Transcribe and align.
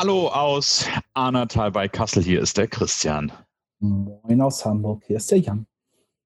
Hallo 0.00 0.28
aus 0.28 0.86
Arnatal 1.12 1.72
bei 1.72 1.88
Kassel, 1.88 2.22
hier 2.22 2.40
ist 2.40 2.56
der 2.56 2.68
Christian. 2.68 3.32
Moin 3.80 4.40
aus 4.40 4.64
Hamburg, 4.64 5.02
hier 5.04 5.16
ist 5.16 5.28
der 5.32 5.38
Jan. 5.38 5.66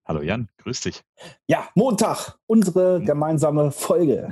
Hallo 0.05 0.21
Jan, 0.21 0.51
grüß 0.59 0.83
dich. 0.83 1.03
Ja, 1.47 1.71
Montag, 1.75 2.39
unsere 2.45 3.01
gemeinsame 3.01 3.71
Folge. 3.71 4.31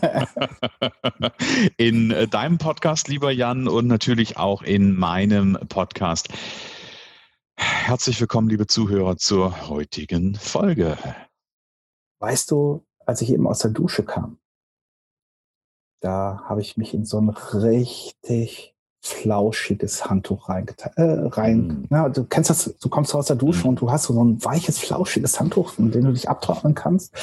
in 1.76 2.10
äh, 2.10 2.26
deinem 2.26 2.56
Podcast, 2.56 3.08
lieber 3.08 3.30
Jan, 3.30 3.68
und 3.68 3.86
natürlich 3.86 4.38
auch 4.38 4.62
in 4.62 4.96
meinem 4.96 5.58
Podcast. 5.68 6.28
Herzlich 7.56 8.18
willkommen, 8.18 8.48
liebe 8.48 8.66
Zuhörer, 8.66 9.18
zur 9.18 9.68
heutigen 9.68 10.36
Folge. 10.36 10.96
Weißt 12.20 12.50
du, 12.50 12.82
als 13.04 13.20
ich 13.20 13.30
eben 13.30 13.46
aus 13.46 13.58
der 13.58 13.72
Dusche 13.72 14.04
kam, 14.04 14.38
da 16.00 16.42
habe 16.46 16.60
ich 16.60 16.76
mich 16.76 16.94
in 16.94 17.04
so 17.04 17.20
ein 17.20 17.28
richtig 17.28 18.74
flauschiges 19.02 20.08
Handtuch 20.10 20.48
reingetan. 20.48 20.92
Äh, 20.96 21.28
rein. 21.28 21.86
Mm. 21.88 21.94
Ja, 21.94 22.08
du 22.08 22.24
kennst 22.24 22.50
das, 22.50 22.74
du 22.78 22.88
kommst 22.88 23.14
aus 23.14 23.26
der 23.26 23.36
Dusche 23.36 23.66
mm. 23.66 23.70
und 23.70 23.80
du 23.80 23.90
hast 23.90 24.04
so 24.04 24.22
ein 24.22 24.44
weiches, 24.44 24.78
flauschiges 24.78 25.40
Handtuch, 25.40 25.78
mit 25.78 25.94
dem 25.94 26.04
du 26.04 26.12
dich 26.12 26.28
abtrocknen 26.28 26.74
kannst. 26.74 27.14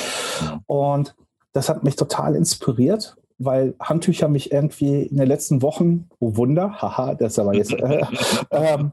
Und 0.66 1.16
das 1.54 1.70
hat 1.70 1.84
mich 1.84 1.96
total 1.96 2.36
inspiriert, 2.36 3.16
weil 3.38 3.76
Handtücher 3.80 4.28
mich 4.28 4.52
irgendwie 4.52 5.04
in 5.04 5.18
den 5.18 5.28
letzten 5.28 5.62
Wochen, 5.62 6.10
oh 6.20 6.36
Wunder, 6.36 6.72
haha, 6.82 7.14
das 7.14 7.34
ist 7.34 7.40
aber 7.40 7.54
jetzt, 7.54 7.74
äh, 7.74 8.04
äh, 8.50 8.84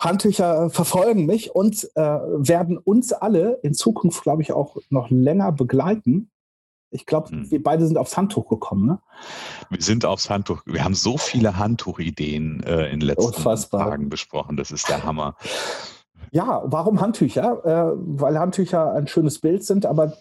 Handtücher 0.00 0.70
verfolgen 0.70 1.26
mich 1.26 1.54
und 1.54 1.88
äh, 1.94 2.00
werden 2.02 2.78
uns 2.78 3.12
alle 3.12 3.60
in 3.62 3.74
Zukunft, 3.74 4.22
glaube 4.22 4.42
ich, 4.42 4.52
auch 4.52 4.76
noch 4.90 5.08
länger 5.10 5.52
begleiten. 5.52 6.30
Ich 6.94 7.06
glaube, 7.06 7.30
hm. 7.30 7.50
wir 7.50 7.62
beide 7.62 7.86
sind 7.86 7.98
aufs 7.98 8.16
Handtuch 8.16 8.48
gekommen, 8.48 8.86
ne? 8.86 8.98
Wir 9.68 9.82
sind 9.82 10.04
aufs 10.04 10.30
Handtuch. 10.30 10.62
Wir 10.64 10.84
haben 10.84 10.94
so 10.94 11.18
viele 11.18 11.56
Handtuchideen 11.56 12.62
äh, 12.62 12.86
in 12.90 13.00
den 13.00 13.08
letzten 13.08 13.26
Unfassbar. 13.26 13.90
Tagen 13.90 14.08
besprochen. 14.08 14.56
Das 14.56 14.70
ist 14.70 14.88
der 14.88 15.02
Hammer. 15.02 15.36
Ja, 16.30 16.62
warum 16.64 17.00
Handtücher? 17.00 17.64
Äh, 17.64 17.96
weil 17.96 18.38
Handtücher 18.38 18.92
ein 18.92 19.08
schönes 19.08 19.40
Bild 19.40 19.64
sind, 19.64 19.86
aber 19.86 20.16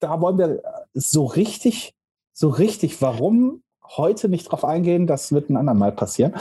da 0.00 0.20
wollen 0.20 0.36
wir 0.36 0.62
so 0.92 1.24
richtig, 1.24 1.94
so 2.34 2.50
richtig, 2.50 3.00
warum 3.00 3.62
heute 3.96 4.28
nicht 4.28 4.44
drauf 4.50 4.64
eingehen, 4.64 5.06
das 5.06 5.32
wird 5.32 5.50
ein 5.50 5.56
andermal 5.56 5.92
passieren. 5.92 6.34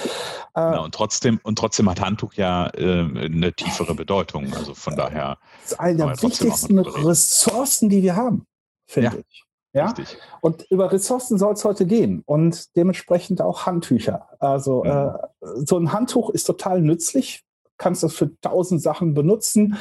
Äh, 0.56 0.72
genau, 0.72 0.84
und, 0.86 0.94
trotzdem, 0.94 1.40
und 1.44 1.58
trotzdem 1.58 1.90
hat 1.90 2.02
Handtuch 2.02 2.34
ja 2.34 2.68
äh, 2.76 3.02
eine 3.02 3.54
tiefere 3.54 3.96
Bedeutung. 3.96 4.54
Also 4.54 4.74
von 4.74 4.96
daher. 4.96 5.38
Das 5.64 5.72
ist 5.74 5.80
eine 5.80 5.98
der 5.98 6.22
wichtigsten 6.22 6.80
Ressourcen, 6.80 7.90
die 7.90 8.04
wir 8.04 8.16
haben, 8.16 8.46
finde 8.88 9.10
ja. 9.10 9.24
ich. 9.30 9.44
Ja, 9.74 9.88
Richtig. 9.88 10.18
und 10.42 10.68
über 10.70 10.92
Ressourcen 10.92 11.40
soll 11.40 11.54
es 11.54 11.66
heute 11.66 11.88
gehen 11.88 12.22
und 12.26 12.76
dementsprechend 12.76 13.42
auch 13.42 13.66
Handtücher. 13.66 14.30
Also 14.40 14.86
ja. 14.86 15.16
äh, 15.16 15.20
so 15.66 15.78
ein 15.78 15.92
Handtuch 15.92 16.30
ist 16.30 16.44
total 16.44 16.80
nützlich, 16.80 17.44
kannst 17.78 18.04
das 18.04 18.14
für 18.14 18.30
tausend 18.42 18.84
Sachen 18.84 19.16
benutzen. 19.16 19.78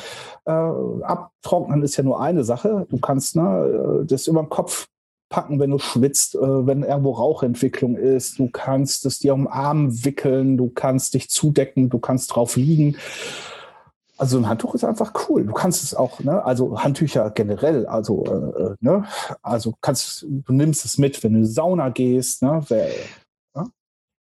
Äh, 0.46 0.50
abtrocknen 0.50 1.82
ist 1.82 1.96
ja 1.96 2.04
nur 2.04 2.20
eine 2.20 2.42
Sache. 2.42 2.86
Du 2.88 2.98
kannst 2.98 3.36
ne, 3.36 4.00
äh, 4.02 4.06
das 4.06 4.26
über 4.28 4.42
den 4.42 4.48
Kopf 4.48 4.88
packen, 5.28 5.60
wenn 5.60 5.70
du 5.70 5.78
schwitzt, 5.78 6.36
äh, 6.36 6.66
wenn 6.66 6.84
irgendwo 6.84 7.12
Rauchentwicklung 7.12 7.96
ist. 7.96 8.38
Du 8.38 8.48
kannst 8.50 9.04
es 9.04 9.18
dir 9.18 9.34
um 9.34 9.44
den 9.44 9.52
Arm 9.52 10.04
wickeln, 10.04 10.56
du 10.56 10.70
kannst 10.70 11.14
dich 11.14 11.28
zudecken, 11.28 11.90
du 11.90 11.98
kannst 11.98 12.34
drauf 12.34 12.56
liegen. 12.56 12.96
Also 14.18 14.38
ein 14.38 14.48
Handtuch 14.48 14.74
ist 14.74 14.84
einfach 14.84 15.12
cool. 15.28 15.44
Du 15.46 15.52
kannst 15.52 15.82
es 15.82 15.94
auch, 15.94 16.20
ne? 16.20 16.44
Also 16.44 16.78
Handtücher 16.82 17.30
generell, 17.30 17.86
also 17.86 18.24
äh, 18.24 18.62
äh 18.62 18.74
ne? 18.80 19.04
Also 19.42 19.74
kannst 19.80 20.22
du 20.22 20.52
nimmst 20.52 20.84
es 20.84 20.98
mit, 20.98 21.22
wenn 21.24 21.32
du 21.32 21.38
in 21.38 21.44
die 21.44 21.50
Sauna 21.50 21.88
gehst, 21.88 22.42
ne? 22.42 22.62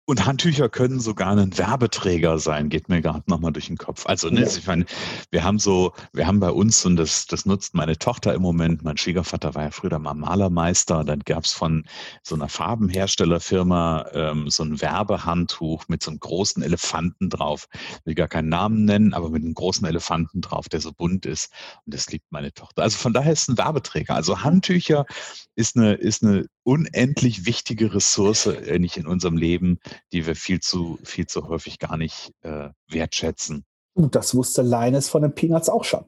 Und 0.10 0.26
Handtücher 0.26 0.70
können 0.70 1.00
sogar 1.00 1.38
ein 1.38 1.56
Werbeträger 1.56 2.40
sein, 2.40 2.70
geht 2.70 2.90
mir 2.90 3.00
gerade 3.00 3.22
nochmal 3.28 3.54
durch 3.54 3.68
den 3.68 3.78
Kopf. 3.78 4.08
Also, 4.08 4.30
ne, 4.32 4.42
ja. 4.42 4.48
ich 4.48 4.66
meine, 4.66 4.88
wir 5.30 5.44
haben 5.44 5.60
so, 5.60 5.94
wir 6.14 6.26
haben 6.26 6.40
bei 6.40 6.50
uns, 6.50 6.84
und 6.84 6.96
das, 6.96 7.28
das 7.28 7.46
nutzt 7.46 7.76
meine 7.76 7.96
Tochter 7.96 8.34
im 8.34 8.42
Moment, 8.42 8.84
mein 8.84 8.98
Schwiegervater 8.98 9.54
war 9.54 9.66
ja 9.66 9.70
früher 9.70 10.00
mal 10.00 10.16
Malermeister, 10.16 11.04
dann 11.04 11.20
gab 11.20 11.44
es 11.44 11.54
von 11.54 11.86
so 12.24 12.34
einer 12.34 12.50
Farbenherstellerfirma 12.50 14.08
ähm, 14.14 14.50
so 14.50 14.64
ein 14.64 14.82
Werbehandtuch 14.82 15.88
mit 15.90 16.02
so 16.02 16.10
einem 16.10 16.20
großen 16.20 16.64
Elefanten 16.64 17.30
drauf. 17.30 17.68
Ich 17.74 18.06
will 18.08 18.16
gar 18.16 18.28
keinen 18.28 18.50
Namen 18.50 18.86
nennen, 18.86 19.14
aber 19.14 19.30
mit 19.30 19.44
einem 19.44 19.54
großen 19.54 19.86
Elefanten 19.86 20.42
drauf, 20.42 20.70
der 20.70 20.82
so 20.82 20.92
bunt 20.92 21.28
ist. 21.28 21.54
Und 21.86 21.94
das 21.94 22.10
liebt 22.12 22.32
meine 22.32 22.52
Tochter. 22.52 22.82
Also 22.82 22.98
von 22.98 23.14
daher 23.14 23.34
ist 23.34 23.44
es 23.44 23.50
ein 23.50 23.60
Werbeträger. 23.60 24.16
Also 24.16 24.42
Handtücher 24.42 25.06
ist 25.54 25.78
eine, 25.78 25.94
ist 25.94 26.24
eine 26.24 26.48
unendlich 26.64 27.46
wichtige 27.46 27.94
Ressource 27.94 28.48
äh, 28.48 28.80
nicht 28.80 28.98
in 28.98 29.08
unserem 29.08 29.38
Leben, 29.38 29.80
die 30.12 30.26
wir 30.26 30.36
viel 30.36 30.60
zu, 30.60 31.00
viel 31.04 31.28
zu 31.28 31.48
häufig 31.48 31.80
gar 31.80 31.98
nicht 31.98 32.32
äh, 32.42 32.70
wertschätzen. 32.88 33.66
Und 33.96 34.16
das 34.16 34.36
wusste 34.36 34.62
Leines 34.62 35.10
von 35.10 35.22
den 35.22 35.34
Peanuts 35.34 35.70
auch 35.70 35.84
schon. 35.84 36.06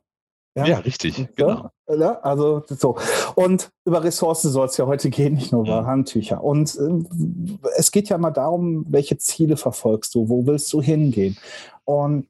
Ja, 0.56 0.66
ja 0.66 0.79
richtig, 0.79 1.17
ja, 1.17 1.28
genau. 1.35 1.69
Ne? 1.88 2.23
Also 2.23 2.63
so. 2.67 2.97
Und 3.35 3.69
über 3.85 4.03
Ressourcen 4.03 4.51
soll 4.51 4.67
es 4.67 4.78
ja 4.78 4.85
heute 4.85 5.09
gehen, 5.09 5.35
nicht 5.35 5.51
nur 5.51 5.63
über 5.63 5.84
mhm. 5.84 5.88
Handtücher. 5.88 6.44
Und 6.44 6.75
äh, 6.75 7.68
es 7.78 7.91
geht 7.91 8.09
ja 8.09 8.18
mal 8.18 8.31
darum, 8.31 8.85
welche 8.89 9.18
Ziele 9.18 9.57
verfolgst 9.57 10.13
du, 10.13 10.28
wo 10.28 10.45
willst 10.45 10.72
du 10.73 10.81
hingehen? 10.81 11.38
Und 11.85 12.28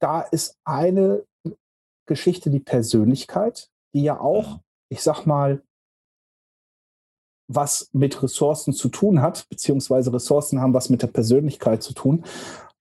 da 0.00 0.22
ist 0.22 0.56
eine 0.64 1.24
Geschichte 2.06 2.50
die 2.50 2.60
Persönlichkeit, 2.60 3.68
die 3.94 4.02
ja 4.02 4.20
auch, 4.20 4.56
mhm. 4.56 4.60
ich 4.90 5.02
sag 5.02 5.24
mal, 5.24 5.62
was 7.48 7.88
mit 7.92 8.22
Ressourcen 8.22 8.72
zu 8.72 8.88
tun 8.90 9.22
hat, 9.22 9.48
beziehungsweise 9.48 10.12
Ressourcen 10.12 10.60
haben 10.60 10.74
was 10.74 10.90
mit 10.90 11.02
der 11.02 11.08
Persönlichkeit 11.08 11.82
zu 11.82 11.94
tun. 11.94 12.24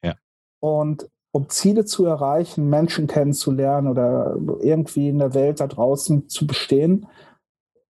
Ja. 0.03 0.15
Und 0.59 1.09
um 1.31 1.49
Ziele 1.49 1.85
zu 1.85 2.05
erreichen, 2.05 2.69
Menschen 2.69 3.07
kennenzulernen 3.07 3.87
oder 3.87 4.37
irgendwie 4.61 5.09
in 5.09 5.19
der 5.19 5.33
Welt 5.33 5.59
da 5.59 5.67
draußen 5.67 6.29
zu 6.29 6.45
bestehen, 6.45 7.07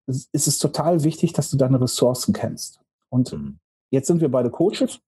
ist 0.06 0.48
es 0.48 0.60
total 0.60 1.04
wichtig, 1.04 1.34
dass 1.34 1.50
du 1.50 1.58
deine 1.58 1.82
Ressourcen 1.82 2.34
kennst. 2.34 2.80
Und 3.10 3.34
mhm. 3.34 3.58
jetzt 3.92 4.08
sind 4.08 4.22
wir 4.22 4.30
beide 4.30 4.50
Coaches. 4.50 5.00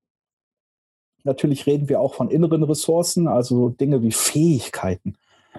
Natürlich 1.24 1.66
reden 1.68 1.90
wir 1.90 2.00
auch 2.00 2.16
von 2.16 2.30
inneren 2.30 2.64
Ressourcen, 2.64 3.28
also 3.28 3.70
Dinge 3.70 4.02
wie 4.02 4.12
Fähigkeiten. 4.12 5.16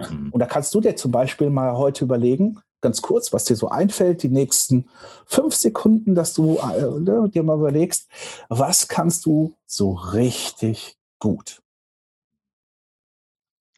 Mhm. 0.09 0.29
Und 0.31 0.39
da 0.39 0.45
kannst 0.45 0.73
du 0.73 0.81
dir 0.81 0.95
zum 0.95 1.11
Beispiel 1.11 1.49
mal 1.49 1.77
heute 1.77 2.03
überlegen, 2.03 2.59
ganz 2.81 3.01
kurz, 3.01 3.31
was 3.31 3.45
dir 3.45 3.55
so 3.55 3.69
einfällt, 3.69 4.23
die 4.23 4.29
nächsten 4.29 4.89
fünf 5.25 5.55
Sekunden, 5.55 6.15
dass 6.15 6.33
du 6.33 6.57
äh, 6.57 6.99
ne, 6.99 7.29
dir 7.29 7.43
mal 7.43 7.57
überlegst, 7.57 8.09
was 8.49 8.87
kannst 8.87 9.25
du 9.25 9.55
so 9.65 9.93
richtig 9.93 10.97
gut? 11.19 11.61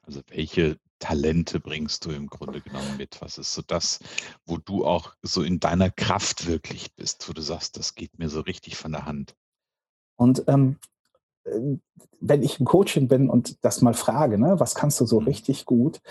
Also 0.06 0.22
welche 0.28 0.78
Talente 1.00 1.60
bringst 1.60 2.06
du 2.06 2.12
im 2.12 2.28
Grunde 2.28 2.62
genommen 2.62 2.98
mit? 2.98 3.22
Was 3.22 3.38
ist 3.38 3.54
so 3.54 3.62
das, 3.62 4.00
wo 4.46 4.58
du 4.58 4.86
auch 4.86 5.16
so 5.22 5.44
in 5.44 5.60
deiner 5.60 5.92
Kraft 5.92 6.48
wirklich 6.48 6.96
bist, 6.96 7.28
wo 7.28 7.34
du 7.34 7.42
sagst, 7.42 7.78
das 7.78 7.96
geht 7.96 8.20
mir 8.20 8.30
so 8.30 8.42
richtig 8.42 8.78
von 8.78 8.94
der 8.94 9.06
Hand? 9.06 9.36
Und 10.16 10.46
ähm, 10.48 10.78
äh, 11.44 11.78
wenn 12.22 12.42
ich 12.42 12.60
im 12.60 12.66
Coaching 12.66 13.10
bin 13.10 13.30
und 13.30 13.64
das 13.66 13.82
mal 13.82 13.94
frage, 13.94 14.38
ne, 14.38 14.60
was 14.60 14.76
kannst 14.76 15.02
du 15.02 15.06
so 15.06 15.20
mhm. 15.20 15.28
richtig 15.28 15.66
gut, 15.66 16.02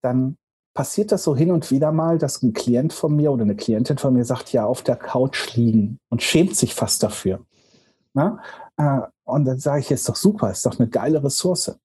dann 0.00 0.38
passiert 0.78 1.10
das 1.10 1.24
so 1.24 1.34
hin 1.34 1.50
und 1.50 1.72
wieder 1.72 1.90
mal, 1.90 2.18
dass 2.18 2.40
ein 2.40 2.52
Klient 2.52 2.92
von 2.92 3.16
mir 3.16 3.32
oder 3.32 3.42
eine 3.42 3.56
Klientin 3.56 3.98
von 3.98 4.14
mir 4.14 4.24
sagt, 4.24 4.52
ja, 4.52 4.64
auf 4.64 4.84
der 4.84 4.94
Couch 4.94 5.56
liegen 5.56 5.98
und 6.08 6.22
schämt 6.22 6.54
sich 6.54 6.72
fast 6.72 7.02
dafür. 7.02 7.40
Na? 8.14 8.40
Äh, 8.76 9.00
und 9.24 9.44
dann 9.44 9.58
sage 9.58 9.80
ich, 9.80 9.90
ist 9.90 10.08
doch 10.08 10.14
super, 10.14 10.52
ist 10.52 10.64
doch 10.64 10.78
eine 10.78 10.88
geile 10.88 11.24
Ressource. 11.24 11.76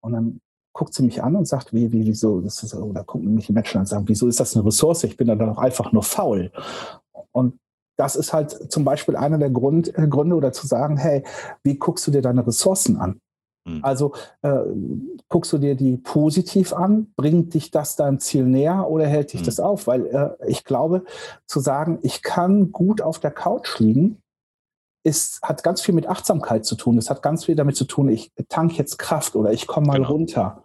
Und 0.00 0.12
dann 0.14 0.40
guckt 0.72 0.94
sie 0.94 1.02
mich 1.02 1.22
an 1.22 1.36
und 1.36 1.46
sagt, 1.46 1.74
wie, 1.74 1.92
wie, 1.92 2.06
wieso, 2.06 2.40
das 2.40 2.62
ist, 2.62 2.74
oder 2.74 3.04
gucken 3.04 3.34
mich 3.34 3.48
die 3.48 3.52
Menschen 3.52 3.76
an 3.76 3.82
und 3.82 3.88
sagen, 3.88 4.08
wieso 4.08 4.26
ist 4.28 4.40
das 4.40 4.56
eine 4.56 4.64
Ressource? 4.64 5.04
Ich 5.04 5.18
bin 5.18 5.26
dann 5.26 5.38
doch 5.38 5.58
einfach 5.58 5.92
nur 5.92 6.02
faul. 6.02 6.50
Und 7.32 7.58
das 7.98 8.16
ist 8.16 8.32
halt 8.32 8.72
zum 8.72 8.82
Beispiel 8.82 9.14
einer 9.14 9.36
der 9.36 9.50
Grund, 9.50 9.94
äh, 9.98 10.08
Gründe 10.08 10.36
oder 10.36 10.54
zu 10.54 10.66
sagen, 10.66 10.96
hey, 10.96 11.22
wie 11.64 11.76
guckst 11.76 12.06
du 12.06 12.10
dir 12.10 12.22
deine 12.22 12.46
Ressourcen 12.46 12.96
an? 12.96 13.20
Mhm. 13.64 13.80
Also 13.82 14.12
äh, 14.42 14.60
guckst 15.28 15.52
du 15.52 15.58
dir 15.58 15.74
die 15.74 15.96
positiv 15.96 16.72
an, 16.72 17.12
bringt 17.16 17.54
dich 17.54 17.70
das 17.70 17.96
deinem 17.96 18.18
Ziel 18.18 18.44
näher 18.44 18.88
oder 18.88 19.06
hält 19.06 19.32
dich 19.32 19.42
mhm. 19.42 19.46
das 19.46 19.60
auf? 19.60 19.86
Weil 19.86 20.06
äh, 20.06 20.48
ich 20.48 20.64
glaube, 20.64 21.04
zu 21.46 21.60
sagen, 21.60 21.98
ich 22.02 22.22
kann 22.22 22.72
gut 22.72 23.00
auf 23.00 23.18
der 23.18 23.30
Couch 23.30 23.78
liegen, 23.78 24.18
ist, 25.04 25.42
hat 25.42 25.62
ganz 25.62 25.80
viel 25.80 25.94
mit 25.94 26.06
Achtsamkeit 26.06 26.64
zu 26.64 26.76
tun. 26.76 26.96
Es 26.98 27.10
hat 27.10 27.22
ganz 27.22 27.44
viel 27.44 27.56
damit 27.56 27.76
zu 27.76 27.84
tun, 27.84 28.08
ich 28.08 28.32
tank 28.48 28.76
jetzt 28.78 28.98
Kraft 28.98 29.34
oder 29.34 29.52
ich 29.52 29.66
komme 29.66 29.88
mal 29.88 29.96
genau. 29.96 30.10
runter. 30.10 30.61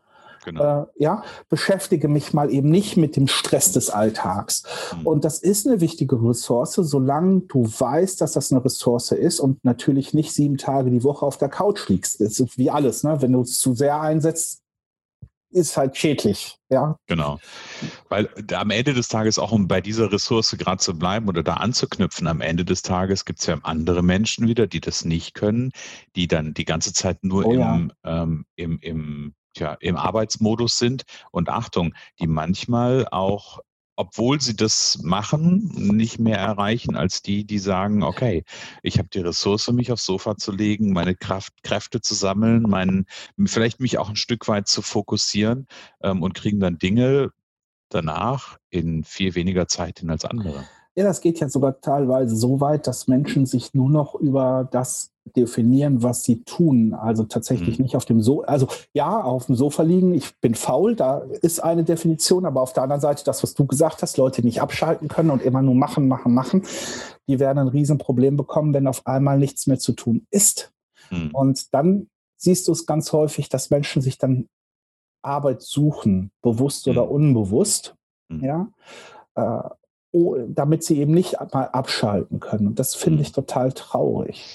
Genau. 0.47 0.83
Äh, 0.83 0.85
ja, 1.03 1.23
beschäftige 1.49 2.07
mich 2.07 2.31
mal 2.31 2.49
eben 2.53 2.69
nicht 2.69 2.95
mit 2.95 3.17
dem 3.17 3.27
Stress 3.27 3.73
des 3.73 3.89
Alltags. 3.89 4.63
Mhm. 4.97 5.05
Und 5.05 5.25
das 5.25 5.39
ist 5.39 5.67
eine 5.67 5.81
wichtige 5.81 6.15
Ressource, 6.23 6.75
solange 6.75 7.41
du 7.41 7.65
weißt, 7.65 8.21
dass 8.21 8.31
das 8.31 8.53
eine 8.53 8.63
Ressource 8.63 9.11
ist 9.11 9.41
und 9.41 9.65
natürlich 9.65 10.13
nicht 10.13 10.31
sieben 10.31 10.55
Tage 10.57 10.89
die 10.89 11.03
Woche 11.03 11.25
auf 11.25 11.37
der 11.37 11.49
Couch 11.49 11.89
liegst. 11.89 12.21
Das 12.21 12.39
ist 12.39 12.57
wie 12.57 12.71
alles, 12.71 13.03
ne? 13.03 13.21
Wenn 13.21 13.33
du 13.33 13.41
es 13.41 13.59
zu 13.59 13.75
sehr 13.75 13.99
einsetzt, 13.99 14.61
ist 15.49 15.75
halt 15.75 15.97
schädlich. 15.97 16.57
Ja. 16.69 16.97
Genau. 17.07 17.39
Weil 18.07 18.29
am 18.53 18.69
Ende 18.69 18.93
des 18.93 19.09
Tages, 19.09 19.39
auch 19.39 19.51
um 19.51 19.67
bei 19.67 19.81
dieser 19.81 20.13
Ressource 20.13 20.55
gerade 20.57 20.77
zu 20.77 20.97
bleiben 20.97 21.27
oder 21.27 21.43
da 21.43 21.55
anzuknüpfen, 21.55 22.25
am 22.27 22.39
Ende 22.39 22.63
des 22.63 22.83
Tages 22.83 23.25
gibt 23.25 23.39
es 23.39 23.47
ja 23.47 23.57
andere 23.63 24.01
Menschen 24.01 24.47
wieder, 24.47 24.65
die 24.65 24.79
das 24.79 25.03
nicht 25.03 25.33
können, 25.33 25.71
die 26.15 26.29
dann 26.29 26.53
die 26.53 26.65
ganze 26.65 26.93
Zeit 26.93 27.25
nur 27.25 27.45
oh, 27.45 27.51
im, 27.51 27.59
ja. 27.59 28.23
ähm, 28.23 28.45
im, 28.55 28.79
im 28.79 29.33
ja, 29.59 29.73
im 29.79 29.95
Arbeitsmodus 29.95 30.77
sind 30.77 31.03
und 31.31 31.49
Achtung, 31.49 31.93
die 32.19 32.27
manchmal 32.27 33.07
auch 33.09 33.59
obwohl 33.97 34.39
sie 34.39 34.55
das 34.55 34.99
machen, 35.01 35.71
nicht 35.75 36.19
mehr 36.19 36.37
erreichen 36.37 36.95
als 36.95 37.23
die, 37.23 37.45
die 37.45 37.57
sagen, 37.57 38.03
okay, 38.03 38.43
ich 38.83 38.99
habe 38.99 39.09
die 39.09 39.19
Ressource, 39.19 39.69
mich 39.71 39.91
aufs 39.91 40.05
Sofa 40.05 40.37
zu 40.37 40.51
legen, 40.51 40.93
meine 40.93 41.15
Kraft, 41.15 41.63
Kräfte 41.63 41.99
zu 41.99 42.13
sammeln, 42.13 42.61
mein, 42.61 43.07
vielleicht 43.45 43.79
mich 43.79 43.97
auch 43.97 44.09
ein 44.09 44.15
Stück 44.15 44.47
weit 44.47 44.67
zu 44.67 44.83
fokussieren 44.83 45.67
ähm, 46.01 46.21
und 46.21 46.35
kriegen 46.35 46.59
dann 46.59 46.77
Dinge 46.77 47.31
danach 47.89 48.57
in 48.69 49.03
viel 49.03 49.33
weniger 49.33 49.67
Zeit 49.67 49.99
hin 49.99 50.11
als 50.11 50.25
andere. 50.25 50.65
Ja, 50.95 51.03
das 51.03 51.21
geht 51.21 51.39
ja 51.39 51.49
sogar 51.49 51.81
teilweise 51.81 52.35
so 52.35 52.61
weit, 52.61 52.85
dass 52.85 53.07
Menschen 53.07 53.47
sich 53.47 53.73
nur 53.73 53.89
noch 53.89 54.13
über 54.15 54.67
das 54.71 55.11
definieren, 55.35 56.03
was 56.03 56.23
sie 56.23 56.43
tun. 56.43 56.93
Also 56.93 57.23
tatsächlich 57.23 57.79
mhm. 57.79 57.83
nicht 57.83 57.95
auf 57.95 58.05
dem 58.05 58.21
Sofa, 58.21 58.47
also 58.47 58.67
ja, 58.93 59.21
auf 59.21 59.47
dem 59.47 59.55
Sofa 59.55 59.83
liegen, 59.83 60.13
ich 60.13 60.39
bin 60.39 60.55
faul, 60.55 60.95
da 60.95 61.19
ist 61.41 61.63
eine 61.63 61.83
Definition, 61.83 62.45
aber 62.45 62.61
auf 62.61 62.73
der 62.73 62.83
anderen 62.83 63.01
Seite 63.01 63.23
das, 63.23 63.43
was 63.43 63.53
du 63.53 63.65
gesagt 63.65 64.01
hast, 64.01 64.17
Leute 64.17 64.43
nicht 64.43 64.61
abschalten 64.61 65.07
können 65.07 65.29
und 65.29 65.41
immer 65.41 65.61
nur 65.61 65.75
machen, 65.75 66.07
machen, 66.07 66.33
machen, 66.33 66.63
die 67.27 67.39
werden 67.39 67.59
ein 67.59 67.67
Riesenproblem 67.67 68.37
bekommen, 68.37 68.73
wenn 68.73 68.87
auf 68.87 69.05
einmal 69.05 69.37
nichts 69.37 69.67
mehr 69.67 69.79
zu 69.79 69.93
tun 69.93 70.25
ist. 70.31 70.71
Mhm. 71.09 71.31
Und 71.33 71.73
dann 71.73 72.07
siehst 72.37 72.67
du 72.67 72.71
es 72.71 72.85
ganz 72.85 73.11
häufig, 73.11 73.49
dass 73.49 73.69
Menschen 73.69 74.01
sich 74.01 74.17
dann 74.17 74.47
Arbeit 75.21 75.61
suchen, 75.61 76.31
bewusst 76.41 76.87
mhm. 76.87 76.91
oder 76.91 77.11
unbewusst, 77.11 77.95
mhm. 78.29 78.43
ja, 78.43 78.67
äh, 79.35 79.69
damit 80.47 80.83
sie 80.83 80.99
eben 80.99 81.13
nicht 81.13 81.35
mal 81.53 81.65
abschalten 81.65 82.39
können. 82.39 82.67
Und 82.67 82.79
das 82.79 82.95
finde 82.95 83.17
mhm. 83.17 83.23
ich 83.23 83.31
total 83.33 83.71
traurig. 83.73 84.45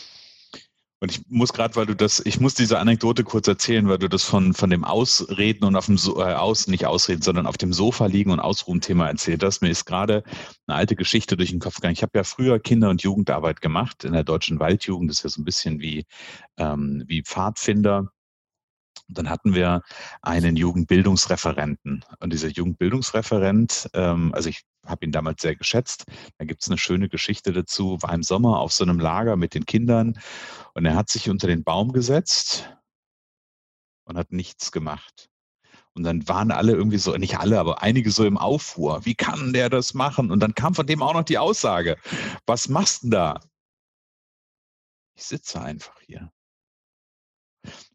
Und 1.03 1.11
ich 1.11 1.29
muss 1.29 1.53
gerade, 1.53 1.75
weil 1.75 1.87
du 1.87 1.97
das, 1.97 2.23
ich 2.25 2.39
muss 2.39 2.55
diese 2.55 2.79
Anekdote 2.79 3.25
kurz 3.25 3.49
erzählen, 3.49 3.89
weil 3.89 3.99
du 3.99 4.09
das 4.09 4.23
von, 4.23 4.55
von 4.55 4.71
dem 4.71 4.85
Ausreden 4.85 5.65
und 5.65 5.75
auf 5.75 5.87
dem, 5.87 5.99
so 5.99 6.21
äh, 6.21 6.35
Aus, 6.35 6.69
nicht 6.69 6.87
Ausreden, 6.87 7.23
sondern 7.23 7.49
auf 7.49 7.57
dem 7.57 7.73
Sofa 7.73 8.07
liegen 8.07 8.31
und 8.31 8.39
Ausruhen-Thema 8.39 9.09
erzählt 9.09 9.43
hast. 9.43 9.63
Mir 9.63 9.71
ist 9.71 9.85
gerade 9.85 10.23
eine 10.69 10.77
alte 10.77 10.95
Geschichte 10.95 11.37
durch 11.37 11.51
den 11.51 11.59
Kopf 11.59 11.75
gegangen. 11.75 11.95
Ich 11.95 12.05
habe 12.05 12.17
ja 12.17 12.23
früher 12.23 12.61
Kinder- 12.61 12.89
und 12.89 13.03
Jugendarbeit 13.03 13.61
gemacht 13.61 14.05
in 14.05 14.13
der 14.13 14.23
deutschen 14.23 14.61
Waldjugend. 14.61 15.11
Das 15.11 15.17
ist 15.17 15.25
ja 15.25 15.31
so 15.31 15.41
ein 15.41 15.45
bisschen 15.45 15.81
wie, 15.81 16.07
ähm, 16.57 17.03
wie 17.09 17.23
Pfadfinder. 17.25 18.13
Und 19.09 19.19
dann 19.19 19.29
hatten 19.29 19.57
wir 19.57 19.83
einen 20.21 20.55
Jugendbildungsreferenten. 20.55 22.05
Und 22.21 22.33
dieser 22.33 22.51
Jugendbildungsreferent, 22.51 23.91
ähm, 23.95 24.33
also 24.35 24.51
ich 24.51 24.63
habe 24.87 25.05
ihn 25.05 25.13
damals 25.13 25.43
sehr 25.43 25.57
geschätzt. 25.57 26.05
Da 26.39 26.45
gibt 26.45 26.63
es 26.63 26.69
eine 26.69 26.79
schöne 26.79 27.09
Geschichte 27.09 27.53
dazu, 27.53 28.01
war 28.03 28.13
im 28.15 28.23
Sommer 28.23 28.59
auf 28.59 28.73
so 28.73 28.85
einem 28.85 28.99
Lager 28.99 29.37
mit 29.37 29.55
den 29.55 29.67
Kindern 29.67 30.19
und 30.75 30.85
er 30.85 30.95
hat 30.95 31.09
sich 31.09 31.31
unter 31.31 31.47
den 31.47 31.65
Baum 31.65 31.93
gesetzt 31.93 32.69
und 34.05 34.17
hat 34.17 34.33
nichts 34.33 34.73
gemacht. 34.73 35.29
Und 35.95 36.05
dann 36.05 36.27
waren 36.27 36.51
alle 36.51 36.73
irgendwie 36.73 36.99
so, 36.99 37.15
nicht 37.17 37.39
alle, 37.39 37.61
aber 37.61 37.83
einige 37.83 38.11
so 38.11 38.25
im 38.25 38.39
Aufruhr. 38.39 39.05
Wie 39.05 39.15
kann 39.15 39.53
der 39.53 39.69
das 39.69 39.93
machen? 39.93 40.31
Und 40.31 40.41
dann 40.41 40.55
kam 40.55 40.75
von 40.75 40.87
dem 40.87 41.03
auch 41.03 41.13
noch 41.13 41.25
die 41.25 41.39
Aussage, 41.39 41.99
was 42.47 42.69
machst 42.69 43.03
du 43.03 43.07
denn 43.07 43.11
da? 43.11 43.41
Ich 45.15 45.25
sitze 45.25 45.61
einfach 45.61 46.01
hier. 46.01 46.33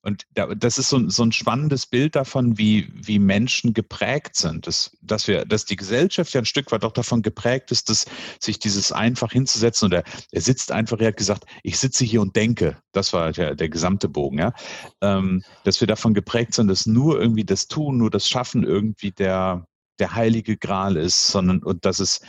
Und 0.01 0.25
das 0.33 0.77
ist 0.77 0.89
so, 0.89 1.09
so, 1.09 1.23
ein 1.23 1.31
spannendes 1.31 1.85
Bild 1.85 2.15
davon, 2.15 2.57
wie, 2.57 2.89
wie 2.93 3.19
Menschen 3.19 3.73
geprägt 3.73 4.35
sind. 4.35 4.65
Dass, 4.65 4.95
dass, 5.01 5.27
wir, 5.27 5.45
dass 5.45 5.65
die 5.65 5.75
Gesellschaft 5.75 6.33
ja 6.33 6.41
ein 6.41 6.45
Stück 6.45 6.71
weit 6.71 6.85
auch 6.85 6.93
davon 6.93 7.21
geprägt 7.21 7.71
ist, 7.71 7.89
dass 7.89 8.05
sich 8.39 8.59
dieses 8.59 8.91
einfach 8.91 9.31
hinzusetzen 9.31 9.87
und 9.87 9.93
er, 9.93 10.03
sitzt 10.41 10.71
einfach, 10.71 10.99
er 10.99 11.07
hat 11.07 11.17
gesagt, 11.17 11.45
ich 11.63 11.77
sitze 11.77 12.05
hier 12.05 12.21
und 12.21 12.35
denke. 12.35 12.77
Das 12.93 13.11
war 13.11 13.31
der, 13.33 13.55
der 13.55 13.69
gesamte 13.69 14.07
Bogen, 14.07 14.39
ja. 14.39 14.53
Ähm, 15.01 15.43
dass 15.65 15.81
wir 15.81 15.87
davon 15.87 16.13
geprägt 16.13 16.53
sind, 16.53 16.67
dass 16.67 16.85
nur 16.85 17.19
irgendwie 17.19 17.45
das 17.45 17.67
Tun, 17.67 17.97
nur 17.97 18.09
das 18.09 18.29
Schaffen 18.29 18.63
irgendwie 18.63 19.11
der, 19.11 19.67
der 19.99 20.15
heilige 20.15 20.57
Gral 20.57 20.95
ist, 20.95 21.27
sondern 21.27 21.63
und 21.63 21.85
dass 21.85 21.99
es 21.99 22.21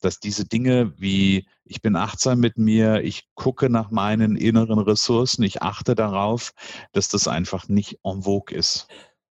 dass 0.00 0.20
diese 0.20 0.46
Dinge 0.46 0.94
wie 0.98 1.46
ich 1.70 1.82
bin 1.82 1.94
achtsam 1.94 2.40
mit 2.40 2.58
mir, 2.58 3.02
ich 3.04 3.28
gucke 3.34 3.70
nach 3.70 3.90
meinen 3.90 4.36
inneren 4.36 4.80
Ressourcen, 4.80 5.44
ich 5.44 5.62
achte 5.62 5.94
darauf, 5.94 6.52
dass 6.92 7.08
das 7.08 7.28
einfach 7.28 7.68
nicht 7.68 8.00
en 8.02 8.22
vogue 8.22 8.56
ist. 8.56 8.88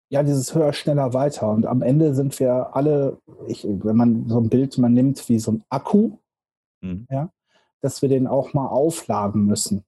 Ja, 0.09 0.23
dieses 0.23 0.55
höher, 0.55 0.71
schneller, 0.71 1.13
weiter. 1.13 1.49
Und 1.49 1.65
am 1.65 1.81
Ende 1.81 2.15
sind 2.15 2.39
wir 2.39 2.75
alle, 2.75 3.17
ich, 3.47 3.65
wenn 3.67 3.95
man 3.95 4.29
so 4.29 4.39
ein 4.39 4.49
Bild 4.49 4.77
man 4.77 4.93
nimmt 4.93 5.27
wie 5.29 5.39
so 5.39 5.51
ein 5.51 5.63
Akku, 5.69 6.17
mhm. 6.81 7.07
ja, 7.11 7.29
dass 7.81 8.01
wir 8.01 8.09
den 8.09 8.25
auch 8.25 8.53
mal 8.53 8.67
aufladen 8.67 9.45
müssen. 9.45 9.83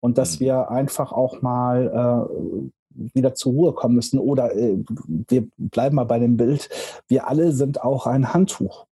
Und 0.00 0.18
dass 0.18 0.38
mhm. 0.38 0.44
wir 0.44 0.70
einfach 0.70 1.12
auch 1.12 1.40
mal 1.40 2.28
äh, 2.30 3.10
wieder 3.14 3.34
zur 3.34 3.52
Ruhe 3.52 3.72
kommen 3.72 3.94
müssen. 3.94 4.18
Oder 4.18 4.54
äh, 4.54 4.78
wir 5.06 5.48
bleiben 5.56 5.96
mal 5.96 6.04
bei 6.04 6.18
dem 6.18 6.36
Bild, 6.36 6.68
wir 7.08 7.28
alle 7.28 7.52
sind 7.52 7.82
auch 7.82 8.06
ein 8.06 8.34
Handtuch. 8.34 8.86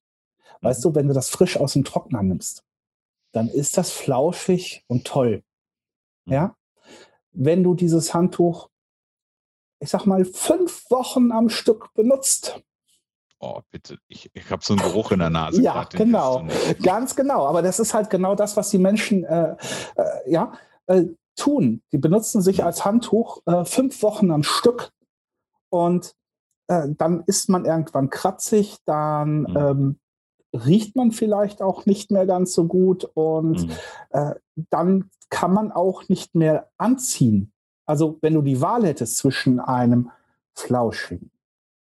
Weißt 0.60 0.80
mhm. 0.80 0.82
du, 0.90 0.94
wenn 0.94 1.08
du 1.08 1.14
das 1.14 1.30
frisch 1.30 1.56
aus 1.56 1.72
dem 1.74 1.84
Trockner 1.84 2.22
nimmst, 2.22 2.64
dann 3.32 3.48
ist 3.48 3.76
das 3.76 3.90
flauschig 3.90 4.84
und 4.86 5.06
toll. 5.06 5.42
Mhm. 6.26 6.32
Ja? 6.32 6.56
Wenn 7.32 7.62
du 7.62 7.74
dieses 7.74 8.12
Handtuch, 8.14 8.70
ich 9.78 9.90
sag 9.90 10.06
mal, 10.06 10.24
fünf 10.24 10.90
Wochen 10.90 11.32
am 11.32 11.48
Stück 11.48 11.92
benutzt, 11.94 12.62
Oh, 13.42 13.62
bitte, 13.70 13.96
ich, 14.06 14.30
ich 14.34 14.50
habe 14.50 14.62
so 14.62 14.74
einen 14.74 14.82
Geruch 14.82 15.12
in 15.12 15.18
der 15.18 15.30
Nase. 15.30 15.62
ja, 15.62 15.84
genau, 15.84 16.46
ganz 16.82 17.16
genau. 17.16 17.46
Aber 17.46 17.62
das 17.62 17.80
ist 17.80 17.94
halt 17.94 18.10
genau 18.10 18.34
das, 18.34 18.54
was 18.58 18.68
die 18.68 18.76
Menschen 18.76 19.24
äh, 19.24 19.56
äh, 19.96 20.30
ja, 20.30 20.52
äh, 20.86 21.06
tun. 21.36 21.82
Die 21.90 21.96
benutzen 21.96 22.42
sich 22.42 22.58
mhm. 22.58 22.64
als 22.64 22.84
Handtuch 22.84 23.40
äh, 23.46 23.64
fünf 23.64 24.02
Wochen 24.02 24.30
am 24.30 24.42
Stück 24.42 24.90
und 25.70 26.14
äh, 26.66 26.88
dann 26.90 27.22
ist 27.26 27.48
man 27.48 27.64
irgendwann 27.64 28.10
kratzig, 28.10 28.76
dann 28.84 29.40
mhm. 29.40 29.56
ähm, 29.56 30.00
riecht 30.52 30.96
man 30.96 31.12
vielleicht 31.12 31.62
auch 31.62 31.86
nicht 31.86 32.10
mehr 32.10 32.26
ganz 32.26 32.52
so 32.52 32.66
gut 32.66 33.04
und 33.14 33.66
mhm. 33.66 33.72
äh, 34.10 34.34
dann 34.70 35.10
kann 35.30 35.52
man 35.52 35.70
auch 35.72 36.08
nicht 36.08 36.34
mehr 36.34 36.68
anziehen. 36.76 37.52
Also 37.86 38.18
wenn 38.20 38.34
du 38.34 38.42
die 38.42 38.60
Wahl 38.60 38.84
hättest 38.84 39.16
zwischen 39.16 39.60
einem 39.60 40.10
flauschigen, 40.54 41.30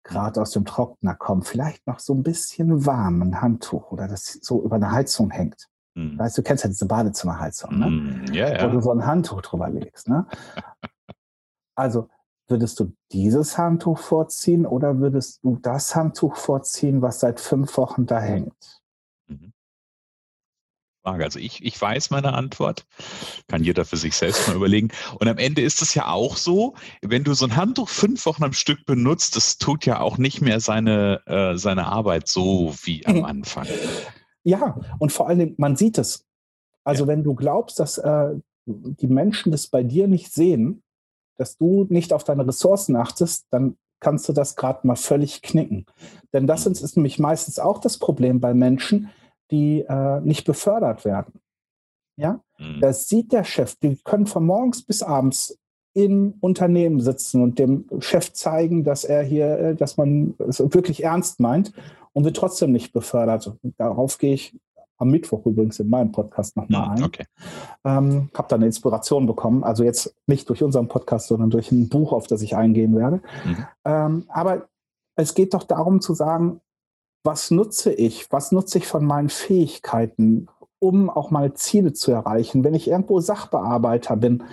gerade 0.03 0.41
aus 0.41 0.51
dem 0.51 0.65
Trockner 0.65 1.15
kommen, 1.15 1.43
vielleicht 1.43 1.87
noch 1.87 1.99
so 1.99 2.15
ein 2.15 2.23
bisschen 2.23 2.87
warmen 2.87 3.41
Handtuch 3.41 3.91
oder 3.91 4.09
das 4.09 4.39
so 4.43 4.63
über 4.63 4.77
eine 4.77 4.91
Heizung 4.91 5.31
hängt. 5.31 5.69
Mhm. 5.95 6.19
Weißt 6.19 6.37
du, 6.37 6.43
kennst 6.43 6.65
ja 6.65 6.69
diese 6.69 6.87
Badezimmerheizung, 6.87 7.79
ne? 7.79 7.87
Mhm. 7.87 8.25
Ja, 8.33 8.53
ja. 8.53 8.65
Wo 8.65 8.73
du 8.73 8.81
so 8.81 8.91
ein 8.91 9.07
Handtuch 9.07 9.43
drüber 9.43 9.69
legst, 9.69 10.09
ne? 10.09 10.27
Also 11.77 12.09
Würdest 12.47 12.79
du 12.79 12.93
dieses 13.13 13.57
Handtuch 13.57 13.99
vorziehen 13.99 14.67
oder 14.67 14.99
würdest 14.99 15.43
du 15.43 15.57
das 15.57 15.97
Handtuch 15.97 16.37
vorziehen, 16.37 17.01
was 17.01 17.21
seit 17.21 17.41
fünf 17.41 17.77
Wochen 17.79 18.05
da 18.05 18.21
hängt? 18.21 18.83
Mhm. 19.29 19.53
Frage. 21.05 21.25
Also 21.25 21.39
ich, 21.39 21.63
ich 21.65 21.81
weiß 21.81 22.11
meine 22.11 22.33
Antwort, 22.33 22.87
kann 23.49 23.65
jeder 23.65 23.85
für 23.85 23.97
sich 23.97 24.15
selbst 24.15 24.49
mal 24.49 24.57
überlegen. 24.57 24.89
Und 25.21 25.29
am 25.29 25.39
Ende 25.39 25.63
ist 25.63 25.83
es 25.83 25.95
ja 25.95 26.09
auch 26.09 26.37
so, 26.37 26.75
wenn 27.03 27.25
du 27.25 27.35
so 27.35 27.47
ein 27.47 27.57
Handtuch 27.57 27.89
fünf 27.89 28.25
Wochen 28.27 28.45
am 28.45 28.53
Stück 28.53 28.85
benutzt, 28.87 29.37
das 29.37 29.59
tut 29.59 29.87
ja 29.87 30.01
auch 30.01 30.19
nicht 30.19 30.41
mehr 30.41 30.61
seine, 30.61 31.23
äh, 31.27 31.57
seine 31.57 31.87
Arbeit 31.87 32.29
so 32.29 32.75
wie 32.83 33.07
am 33.07 33.25
Anfang. 33.25 33.67
Ja, 34.43 34.81
und 34.99 35.13
vor 35.13 35.29
allem, 35.29 35.55
man 35.57 35.77
sieht 35.77 35.99
es. 35.99 36.27
Also 36.85 37.05
ja. 37.05 37.09
wenn 37.09 37.25
du 37.25 37.35
glaubst, 37.35 37.81
dass 37.81 37.99
äh, 37.99 38.35
die 38.67 39.07
Menschen 39.07 39.53
das 39.53 39.67
bei 39.67 39.83
dir 39.83 40.09
nicht 40.09 40.33
sehen, 40.33 40.83
dass 41.37 41.57
du 41.57 41.87
nicht 41.89 42.13
auf 42.13 42.25
deine 42.25 42.47
Ressourcen 42.47 42.97
achtest, 42.97 43.47
dann 43.51 43.77
kannst 44.01 44.29
du 44.29 44.33
das 44.33 44.57
gerade 44.57 44.87
mal 44.87 44.97
völlig 44.97 45.43
knicken. 45.43 45.87
Denn 46.33 46.47
das 46.47 46.67
ist 46.67 46.97
nämlich 46.97 47.19
meistens 47.19 47.59
auch 47.59 47.79
das 47.79 47.99
Problem 47.99 48.41
bei 48.41 48.53
Menschen, 48.53 49.11
die 49.51 49.81
äh, 49.81 50.21
nicht 50.21 50.45
befördert 50.45 51.05
werden. 51.05 51.41
Ja, 52.17 52.41
mhm. 52.59 52.81
das 52.81 53.09
sieht 53.09 53.33
der 53.33 53.45
Chef. 53.45 53.77
Die 53.77 53.97
können 54.05 54.27
von 54.27 54.45
morgens 54.45 54.85
bis 54.85 55.03
abends 55.03 55.59
im 55.95 56.35
Unternehmen 56.41 57.01
sitzen 57.01 57.43
und 57.43 57.59
dem 57.59 57.87
Chef 58.01 58.33
zeigen, 58.33 58.85
dass 58.85 59.05
er 59.05 59.23
hier, 59.23 59.59
äh, 59.59 59.75
dass 59.75 59.97
man 59.97 60.35
es 60.39 60.61
wirklich 60.61 61.05
ernst 61.05 61.41
meint 61.41 61.73
und 62.13 62.25
wird 62.25 62.37
trotzdem 62.37 62.73
nicht 62.73 62.93
befördert. 62.93 63.57
Darauf 63.77 64.19
gehe 64.19 64.35
ich 64.35 64.57
am 64.99 65.11
Mittwoch 65.11 65.45
übrigens 65.47 65.81
in 65.81 65.91
meinem 65.91 66.13
Podcast 66.13 66.57
nochmal 66.57 66.97
ein. 66.97 67.03
Okay. 67.05 67.25
Ähm, 67.85 68.31
habe 68.35 68.49
da 68.49 68.57
eine 68.57 68.67
Inspiration 68.67 69.27
bekommen. 69.27 69.65
Also 69.65 69.85
jetzt 69.85 70.15
nicht 70.27 70.49
durch 70.49 70.63
unseren 70.63 70.89
Podcast, 70.89 71.29
sondern 71.29 71.51
durch 71.51 71.73
ein 71.73 71.89
Buch, 71.89 72.13
auf 72.13 72.27
das 72.27 72.43
ich 72.43 72.57
eingehen 72.57 72.97
werde. 72.97 73.21
Mhm. 73.45 73.67
Ähm, 73.85 74.25
aber 74.29 74.69
es 75.17 75.35
geht 75.35 75.55
doch 75.55 75.65
darum 75.65 76.01
zu 76.01 76.15
sagen, 76.15 76.61
was 77.25 77.51
nutze 77.51 77.93
ich? 77.93 78.31
Was 78.31 78.53
nutze 78.53 78.79
ich 78.79 78.87
von 78.87 79.05
meinen 79.05 79.31
Fähigkeiten, 79.31 80.49
um 80.79 81.09
auch 81.09 81.31
meine 81.31 81.55
Ziele 81.55 81.93
zu 81.93 82.13
erreichen? 82.13 82.65
Wenn 82.65 82.75
ich 82.75 82.89
irgendwo 82.89 83.21
Sachbearbeiter 83.21 84.17
bin, 84.17 84.45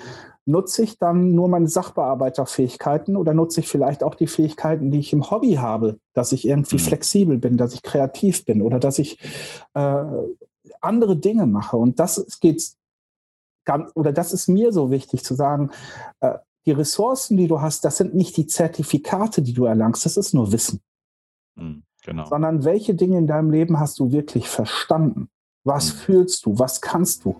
nutze 0.46 0.84
ich 0.84 0.98
dann 0.98 1.34
nur 1.34 1.48
meine 1.48 1.68
Sachbearbeiterfähigkeiten 1.68 3.16
oder 3.16 3.34
nutze 3.34 3.60
ich 3.60 3.68
vielleicht 3.68 4.04
auch 4.04 4.16
die 4.16 4.28
Fähigkeiten, 4.28 4.92
die 4.92 5.00
ich 5.00 5.14
im 5.14 5.30
Hobby 5.30 5.54
habe, 5.54 6.00
dass 6.14 6.32
ich 6.32 6.48
irgendwie 6.48 6.76
mhm. 6.76 6.80
flexibel 6.80 7.38
bin, 7.38 7.58
dass 7.58 7.74
ich 7.74 7.84
kreativ 7.84 8.46
bin 8.46 8.62
oder 8.62 8.80
dass 8.80 9.00
ich 9.00 9.20
äh, 9.74 10.04
andere 10.82 11.18
Dinge 11.18 11.46
mache? 11.46 11.78
Und 11.78 12.00
das 12.00 12.40
geht 12.40 12.64
ganz, 13.66 13.92
oder 13.96 14.12
das 14.12 14.34
ist 14.34 14.48
mir 14.48 14.74
so 14.74 14.90
wichtig 14.90 15.24
zu 15.24 15.36
sagen, 15.36 15.72
äh, 16.22 16.38
die 16.66 16.72
Ressourcen, 16.72 17.38
die 17.38 17.48
du 17.48 17.62
hast, 17.62 17.86
das 17.86 17.98
sind 17.98 18.14
nicht 18.14 18.38
die 18.38 18.48
Zertifikate, 18.48 19.42
die 19.42 19.54
du 19.54 19.66
erlangst, 19.66 20.06
das 20.06 20.18
ist 20.18 20.34
nur 20.34 20.52
Wissen. 20.52 20.80
Mhm. 21.56 21.84
Genau. 22.04 22.26
Sondern 22.26 22.66
welche 22.66 22.96
Dinge 22.96 23.20
in 23.20 23.28
deinem 23.28 23.52
Leben 23.52 23.80
hast 23.80 24.00
du 24.00 24.12
wirklich 24.12 24.50
verstanden? 24.50 25.30
Was 25.64 25.94
mhm. 25.94 25.98
fühlst 25.98 26.46
du? 26.46 26.58
Was 26.58 26.82
kannst 26.82 27.26
du? 27.26 27.40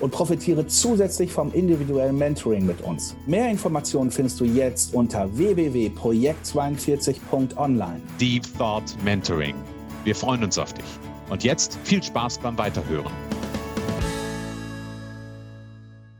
Und 0.00 0.10
profitiere 0.10 0.66
zusätzlich 0.66 1.32
vom 1.32 1.52
individuellen 1.52 2.18
Mentoring 2.18 2.66
mit 2.66 2.80
uns. 2.82 3.14
Mehr 3.26 3.48
Informationen 3.50 4.10
findest 4.10 4.40
du 4.40 4.44
jetzt 4.44 4.92
unter 4.94 5.34
www.projekt42.online. 5.36 8.00
Deep 8.20 8.42
Thought 8.58 8.94
Mentoring. 9.04 9.54
Wir 10.04 10.14
freuen 10.14 10.44
uns 10.44 10.58
auf 10.58 10.74
dich. 10.74 10.84
Und 11.30 11.42
jetzt 11.44 11.78
viel 11.84 12.02
Spaß 12.02 12.38
beim 12.38 12.58
Weiterhören. 12.58 13.12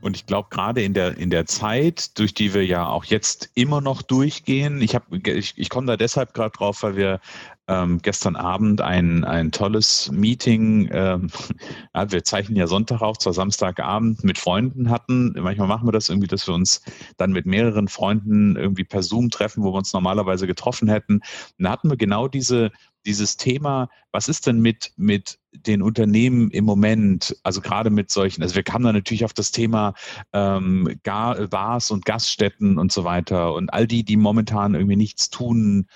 Und 0.06 0.16
ich 0.16 0.24
glaube, 0.24 0.50
gerade 0.52 0.84
in 0.84 0.94
der, 0.94 1.16
in 1.16 1.30
der 1.30 1.46
Zeit, 1.46 2.16
durch 2.20 2.32
die 2.32 2.54
wir 2.54 2.64
ja 2.64 2.86
auch 2.86 3.04
jetzt 3.06 3.50
immer 3.54 3.80
noch 3.80 4.02
durchgehen, 4.02 4.80
ich, 4.80 4.96
ich, 5.10 5.54
ich 5.58 5.68
komme 5.68 5.88
da 5.88 5.96
deshalb 5.96 6.32
gerade 6.32 6.56
drauf, 6.56 6.84
weil 6.84 6.94
wir 6.94 7.18
ähm, 7.66 7.98
gestern 8.00 8.36
Abend 8.36 8.80
ein, 8.80 9.24
ein 9.24 9.50
tolles 9.50 10.12
Meeting, 10.12 10.88
ähm, 10.92 11.28
ja, 11.94 12.12
wir 12.12 12.22
zeichnen 12.22 12.56
ja 12.56 12.68
Sonntag 12.68 13.02
auf, 13.02 13.18
zwar 13.18 13.32
Samstagabend 13.32 14.22
mit 14.22 14.38
Freunden 14.38 14.90
hatten. 14.90 15.34
Manchmal 15.36 15.66
machen 15.66 15.88
wir 15.88 15.92
das 15.92 16.08
irgendwie, 16.08 16.28
dass 16.28 16.46
wir 16.46 16.54
uns 16.54 16.82
dann 17.16 17.32
mit 17.32 17.44
mehreren 17.44 17.88
Freunden 17.88 18.54
irgendwie 18.54 18.84
per 18.84 19.02
Zoom 19.02 19.30
treffen, 19.30 19.64
wo 19.64 19.72
wir 19.72 19.78
uns 19.78 19.92
normalerweise 19.92 20.46
getroffen 20.46 20.88
hätten. 20.88 21.14
Und 21.14 21.64
da 21.64 21.70
hatten 21.70 21.90
wir 21.90 21.96
genau 21.96 22.28
diese, 22.28 22.70
dieses 23.06 23.36
Thema, 23.36 23.88
was 24.12 24.28
ist 24.28 24.46
denn 24.46 24.60
mit, 24.60 24.92
mit 24.96 25.38
den 25.52 25.80
Unternehmen 25.80 26.50
im 26.50 26.64
Moment, 26.64 27.36
also 27.42 27.60
gerade 27.60 27.90
mit 27.90 28.10
solchen, 28.10 28.42
also 28.42 28.54
wir 28.54 28.62
kamen 28.62 28.84
da 28.84 28.92
natürlich 28.92 29.24
auf 29.24 29.32
das 29.32 29.52
Thema 29.52 29.94
ähm, 30.32 31.00
Bars 31.02 31.90
und 31.90 32.04
Gaststätten 32.04 32.78
und 32.78 32.92
so 32.92 33.04
weiter 33.04 33.54
und 33.54 33.72
all 33.72 33.86
die, 33.86 34.04
die 34.04 34.16
momentan 34.16 34.74
irgendwie 34.74 34.96
nichts 34.96 35.30
tun 35.30 35.86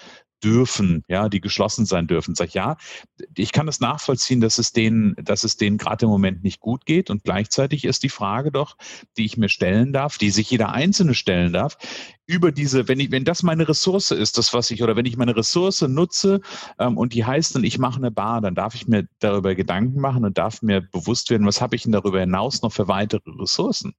dürfen, 0.42 1.04
ja, 1.08 1.28
die 1.28 1.40
geschlossen 1.40 1.86
sein 1.86 2.06
dürfen. 2.06 2.34
Sag 2.34 2.48
ich, 2.48 2.54
ja, 2.54 2.76
ich 3.36 3.52
kann 3.52 3.66
das 3.66 3.80
nachvollziehen, 3.80 4.40
dass 4.40 4.58
es 4.58 4.72
denen, 4.72 5.14
dass 5.22 5.44
es 5.44 5.56
denen 5.56 5.78
gerade 5.78 6.06
im 6.06 6.10
Moment 6.10 6.42
nicht 6.42 6.60
gut 6.60 6.86
geht. 6.86 7.10
Und 7.10 7.24
gleichzeitig 7.24 7.84
ist 7.84 8.02
die 8.02 8.08
Frage 8.08 8.50
doch, 8.50 8.76
die 9.16 9.24
ich 9.24 9.36
mir 9.36 9.48
stellen 9.48 9.92
darf, 9.92 10.18
die 10.18 10.30
sich 10.30 10.50
jeder 10.50 10.72
Einzelne 10.72 11.14
stellen 11.14 11.52
darf, 11.52 11.76
über 12.26 12.52
diese, 12.52 12.86
wenn 12.86 13.00
ich, 13.00 13.10
wenn 13.10 13.24
das 13.24 13.42
meine 13.42 13.68
Ressource 13.68 14.12
ist, 14.12 14.38
das 14.38 14.54
was 14.54 14.70
ich, 14.70 14.84
oder 14.84 14.94
wenn 14.94 15.04
ich 15.04 15.16
meine 15.16 15.36
Ressource 15.36 15.82
nutze 15.82 16.40
ähm, 16.78 16.96
und 16.96 17.12
die 17.12 17.24
heißt 17.24 17.56
dann, 17.56 17.64
ich 17.64 17.78
mache 17.78 17.96
eine 17.96 18.12
Bar, 18.12 18.40
dann 18.40 18.54
darf 18.54 18.76
ich 18.76 18.86
mir 18.86 19.08
darüber 19.18 19.56
Gedanken 19.56 20.00
machen 20.00 20.24
und 20.24 20.38
darf 20.38 20.62
mir 20.62 20.80
bewusst 20.80 21.30
werden, 21.30 21.46
was 21.46 21.60
habe 21.60 21.74
ich 21.74 21.82
denn 21.82 21.92
darüber 21.92 22.20
hinaus 22.20 22.62
noch 22.62 22.72
für 22.72 22.86
weitere 22.86 23.28
Ressourcen? 23.40 23.94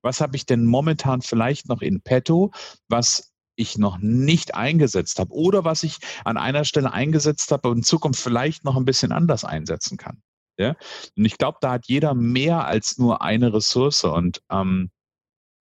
Was 0.00 0.20
habe 0.20 0.36
ich 0.36 0.46
denn 0.46 0.64
momentan 0.64 1.22
vielleicht 1.22 1.68
noch 1.68 1.82
in 1.82 2.00
petto, 2.00 2.52
was 2.88 3.31
ich 3.56 3.78
noch 3.78 3.98
nicht 3.98 4.54
eingesetzt 4.54 5.18
habe 5.18 5.32
oder 5.32 5.64
was 5.64 5.82
ich 5.82 5.98
an 6.24 6.36
einer 6.36 6.64
Stelle 6.64 6.92
eingesetzt 6.92 7.50
habe 7.52 7.68
und 7.68 7.78
in 7.78 7.82
Zukunft 7.82 8.20
vielleicht 8.20 8.64
noch 8.64 8.76
ein 8.76 8.84
bisschen 8.84 9.12
anders 9.12 9.44
einsetzen 9.44 9.96
kann. 9.96 10.22
Ja? 10.58 10.76
Und 11.16 11.24
ich 11.24 11.38
glaube, 11.38 11.58
da 11.60 11.72
hat 11.72 11.86
jeder 11.86 12.14
mehr 12.14 12.66
als 12.66 12.98
nur 12.98 13.22
eine 13.22 13.52
Ressource 13.52 14.04
und 14.04 14.42
ähm, 14.50 14.90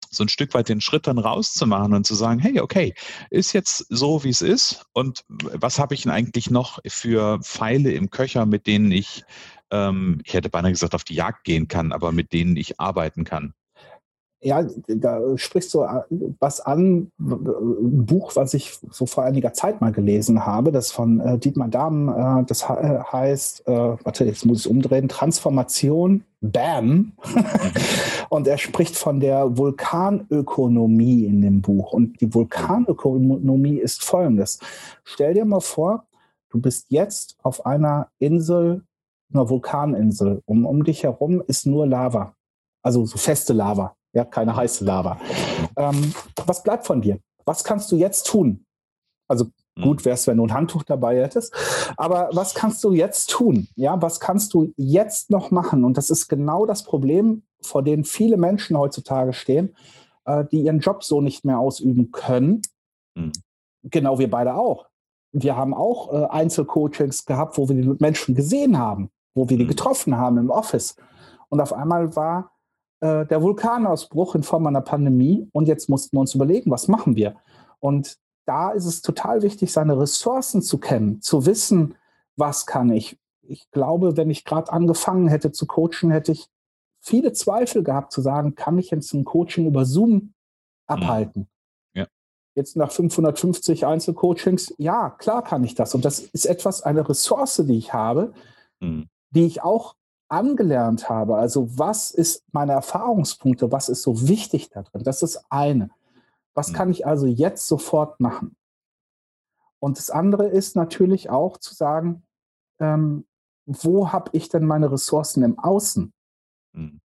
so 0.08 0.24
ein 0.24 0.28
Stück 0.28 0.54
weit 0.54 0.68
den 0.68 0.80
Schritt 0.80 1.06
dann 1.06 1.18
rauszumachen 1.18 1.92
und 1.92 2.06
zu 2.06 2.14
sagen, 2.14 2.38
hey, 2.38 2.60
okay, 2.60 2.94
ist 3.30 3.52
jetzt 3.52 3.86
so, 3.88 4.24
wie 4.24 4.30
es 4.30 4.42
ist 4.42 4.84
und 4.92 5.24
was 5.28 5.78
habe 5.78 5.94
ich 5.94 6.02
denn 6.02 6.12
eigentlich 6.12 6.50
noch 6.50 6.78
für 6.86 7.40
Pfeile 7.42 7.92
im 7.92 8.10
Köcher, 8.10 8.46
mit 8.46 8.66
denen 8.66 8.92
ich, 8.92 9.24
ähm, 9.70 10.20
ich 10.24 10.34
hätte 10.34 10.48
beinahe 10.48 10.72
gesagt, 10.72 10.94
auf 10.94 11.04
die 11.04 11.14
Jagd 11.14 11.44
gehen 11.44 11.68
kann, 11.68 11.92
aber 11.92 12.12
mit 12.12 12.32
denen 12.32 12.56
ich 12.56 12.80
arbeiten 12.80 13.24
kann 13.24 13.52
ja, 14.46 14.64
da 14.86 15.20
sprichst 15.36 15.74
du 15.74 15.82
äh, 15.82 16.02
was 16.38 16.60
an, 16.60 17.10
ein 17.18 18.06
Buch, 18.06 18.36
was 18.36 18.54
ich 18.54 18.78
so 18.90 19.04
vor 19.04 19.24
einiger 19.24 19.52
Zeit 19.52 19.80
mal 19.80 19.90
gelesen 19.90 20.46
habe, 20.46 20.70
das 20.70 20.92
von 20.92 21.18
äh, 21.18 21.38
Dietmar 21.38 21.68
Dahmen, 21.68 22.08
äh, 22.08 22.44
das 22.46 22.62
äh, 22.62 23.00
heißt, 23.12 23.66
äh, 23.66 23.72
warte, 23.72 24.24
jetzt 24.24 24.46
muss 24.46 24.60
ich 24.60 24.66
es 24.66 24.70
umdrehen, 24.70 25.08
Transformation, 25.08 26.22
BAM. 26.40 27.12
und 28.28 28.46
er 28.46 28.58
spricht 28.58 28.96
von 28.96 29.18
der 29.18 29.58
Vulkanökonomie 29.58 31.24
in 31.24 31.40
dem 31.40 31.60
Buch. 31.60 31.92
Und 31.92 32.20
die 32.20 32.32
Vulkanökonomie 32.32 33.78
ist 33.78 34.04
folgendes. 34.04 34.60
Stell 35.02 35.34
dir 35.34 35.44
mal 35.44 35.60
vor, 35.60 36.04
du 36.50 36.60
bist 36.60 36.86
jetzt 36.88 37.36
auf 37.42 37.66
einer 37.66 38.08
Insel, 38.20 38.82
einer 39.32 39.48
Vulkaninsel. 39.48 40.40
Um, 40.46 40.66
um 40.66 40.84
dich 40.84 41.02
herum 41.02 41.42
ist 41.48 41.66
nur 41.66 41.84
Lava. 41.84 42.34
Also 42.82 43.04
so 43.06 43.18
feste 43.18 43.52
Lava 43.52 43.96
ja, 44.16 44.24
keine 44.24 44.56
heiße 44.56 44.82
Lava. 44.82 45.18
Ähm, 45.76 46.14
was 46.46 46.62
bleibt 46.62 46.86
von 46.86 47.02
dir? 47.02 47.18
Was 47.44 47.64
kannst 47.64 47.92
du 47.92 47.96
jetzt 47.96 48.26
tun? 48.26 48.64
Also 49.28 49.46
gut 49.78 50.06
wäre 50.06 50.14
es, 50.14 50.26
wenn 50.26 50.38
du 50.38 50.44
ein 50.44 50.54
Handtuch 50.54 50.84
dabei 50.84 51.22
hättest. 51.22 51.54
Aber 51.98 52.30
was 52.32 52.54
kannst 52.54 52.82
du 52.82 52.92
jetzt 52.92 53.28
tun? 53.28 53.68
Ja, 53.74 54.00
was 54.00 54.18
kannst 54.18 54.54
du 54.54 54.72
jetzt 54.78 55.28
noch 55.28 55.50
machen? 55.50 55.84
Und 55.84 55.98
das 55.98 56.08
ist 56.08 56.28
genau 56.28 56.64
das 56.64 56.82
Problem, 56.82 57.42
vor 57.60 57.82
dem 57.82 58.04
viele 58.04 58.38
Menschen 58.38 58.78
heutzutage 58.78 59.34
stehen, 59.34 59.76
äh, 60.24 60.46
die 60.50 60.62
ihren 60.62 60.80
Job 60.80 61.04
so 61.04 61.20
nicht 61.20 61.44
mehr 61.44 61.58
ausüben 61.58 62.10
können. 62.10 62.62
Mhm. 63.14 63.32
Genau, 63.82 64.18
wir 64.18 64.30
beide 64.30 64.54
auch. 64.54 64.86
Wir 65.32 65.56
haben 65.56 65.74
auch 65.74 66.10
äh, 66.10 66.26
Einzelcoachings 66.30 67.26
gehabt, 67.26 67.58
wo 67.58 67.68
wir 67.68 67.76
die 67.76 68.02
Menschen 68.02 68.34
gesehen 68.34 68.78
haben, 68.78 69.10
wo 69.34 69.50
wir 69.50 69.58
die 69.58 69.64
mhm. 69.64 69.68
getroffen 69.68 70.16
haben 70.16 70.38
im 70.38 70.48
Office. 70.48 70.96
Und 71.50 71.60
auf 71.60 71.74
einmal 71.74 72.16
war 72.16 72.55
äh, 73.00 73.26
der 73.26 73.42
Vulkanausbruch 73.42 74.34
in 74.34 74.42
Form 74.42 74.66
einer 74.66 74.80
Pandemie 74.80 75.48
und 75.52 75.68
jetzt 75.68 75.88
mussten 75.88 76.16
wir 76.16 76.20
uns 76.20 76.34
überlegen, 76.34 76.70
was 76.70 76.88
machen 76.88 77.16
wir? 77.16 77.36
Und 77.78 78.16
da 78.46 78.70
ist 78.70 78.86
es 78.86 79.02
total 79.02 79.42
wichtig, 79.42 79.72
seine 79.72 79.98
Ressourcen 79.98 80.62
zu 80.62 80.78
kennen, 80.78 81.20
zu 81.20 81.46
wissen, 81.46 81.96
was 82.36 82.66
kann 82.66 82.90
ich. 82.90 83.18
Ich 83.42 83.70
glaube, 83.70 84.16
wenn 84.16 84.30
ich 84.30 84.44
gerade 84.44 84.72
angefangen 84.72 85.28
hätte 85.28 85.52
zu 85.52 85.66
coachen, 85.66 86.10
hätte 86.10 86.32
ich 86.32 86.48
viele 87.00 87.32
Zweifel 87.32 87.82
gehabt 87.82 88.12
zu 88.12 88.20
sagen, 88.20 88.54
kann 88.54 88.78
ich 88.78 88.90
jetzt 88.90 89.12
ein 89.14 89.24
Coaching 89.24 89.66
über 89.66 89.84
Zoom 89.84 90.32
abhalten? 90.86 91.48
Ja. 91.94 92.06
Jetzt 92.54 92.76
nach 92.76 92.90
550 92.90 93.86
Einzelcoachings, 93.86 94.74
ja, 94.78 95.10
klar 95.10 95.44
kann 95.44 95.62
ich 95.64 95.74
das. 95.74 95.94
Und 95.94 96.04
das 96.04 96.20
ist 96.20 96.46
etwas, 96.46 96.82
eine 96.82 97.08
Ressource, 97.08 97.62
die 97.66 97.78
ich 97.78 97.92
habe, 97.92 98.32
mhm. 98.80 99.08
die 99.30 99.44
ich 99.44 99.62
auch 99.62 99.94
angelernt 100.28 101.08
habe, 101.08 101.36
also 101.36 101.78
was 101.78 102.10
ist 102.10 102.44
meine 102.52 102.72
Erfahrungspunkte, 102.72 103.70
was 103.70 103.88
ist 103.88 104.02
so 104.02 104.28
wichtig 104.28 104.70
da 104.70 104.82
drin, 104.82 105.02
das 105.04 105.22
ist 105.22 105.44
eine. 105.50 105.90
Was 106.54 106.72
kann 106.72 106.90
ich 106.90 107.06
also 107.06 107.26
jetzt 107.26 107.66
sofort 107.66 108.18
machen? 108.18 108.56
Und 109.78 109.98
das 109.98 110.10
andere 110.10 110.48
ist 110.48 110.74
natürlich 110.74 111.28
auch 111.28 111.58
zu 111.58 111.74
sagen, 111.74 112.22
ähm, 112.80 113.26
wo 113.66 114.10
habe 114.10 114.30
ich 114.32 114.48
denn 114.48 114.64
meine 114.64 114.90
Ressourcen 114.90 115.42
im 115.42 115.58
Außen? 115.58 116.12
Mhm. 116.72 117.00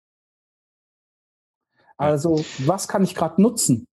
Also 1.97 2.43
was 2.59 2.87
kann 2.87 3.03
ich 3.03 3.13
gerade 3.13 3.41
nutzen? 3.41 3.87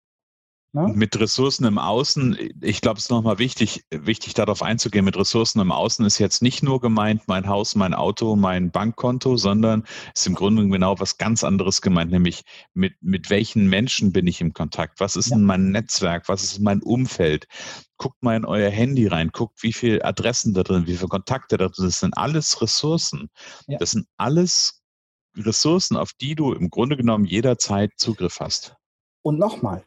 Ne? 0.78 0.84
Und 0.84 0.96
mit 0.96 1.18
Ressourcen 1.18 1.64
im 1.64 1.76
Außen, 1.76 2.38
ich 2.60 2.80
glaube, 2.80 2.98
es 2.98 3.06
ist 3.06 3.10
nochmal 3.10 3.40
wichtig, 3.40 3.84
wichtig 3.90 4.34
darauf 4.34 4.62
einzugehen, 4.62 5.04
mit 5.04 5.16
Ressourcen 5.16 5.58
im 5.58 5.72
Außen 5.72 6.06
ist 6.06 6.18
jetzt 6.18 6.40
nicht 6.40 6.62
nur 6.62 6.80
gemeint 6.80 7.22
mein 7.26 7.48
Haus, 7.48 7.74
mein 7.74 7.94
Auto, 7.94 8.36
mein 8.36 8.70
Bankkonto, 8.70 9.36
sondern 9.36 9.82
ist 10.14 10.28
im 10.28 10.36
Grunde 10.36 10.68
genau 10.68 11.00
was 11.00 11.18
ganz 11.18 11.42
anderes 11.42 11.82
gemeint, 11.82 12.12
nämlich 12.12 12.44
mit, 12.74 12.94
mit 13.00 13.28
welchen 13.28 13.68
Menschen 13.68 14.12
bin 14.12 14.28
ich 14.28 14.40
im 14.40 14.52
Kontakt? 14.52 15.00
Was 15.00 15.16
ist 15.16 15.30
ja. 15.30 15.36
denn 15.36 15.46
mein 15.46 15.72
Netzwerk? 15.72 16.28
Was 16.28 16.44
ist 16.44 16.60
mein 16.60 16.80
Umfeld? 16.80 17.48
Guckt 17.96 18.22
mal 18.22 18.36
in 18.36 18.44
euer 18.44 18.70
Handy 18.70 19.08
rein, 19.08 19.30
guckt, 19.32 19.64
wie 19.64 19.72
viele 19.72 20.04
Adressen 20.04 20.54
da 20.54 20.62
drin, 20.62 20.86
wie 20.86 20.94
viele 20.94 21.08
Kontakte 21.08 21.56
da 21.56 21.66
drin 21.66 21.74
sind. 21.74 21.88
Das 21.88 22.00
sind 22.00 22.16
alles 22.16 22.62
Ressourcen. 22.62 23.30
Ja. 23.66 23.78
Das 23.78 23.90
sind 23.90 24.06
alles 24.16 24.80
Ressourcen, 25.36 25.96
auf 25.96 26.12
die 26.12 26.36
du 26.36 26.52
im 26.52 26.70
Grunde 26.70 26.96
genommen 26.96 27.24
jederzeit 27.24 27.90
Zugriff 27.96 28.38
hast. 28.38 28.76
Und 29.22 29.40
nochmal, 29.40 29.84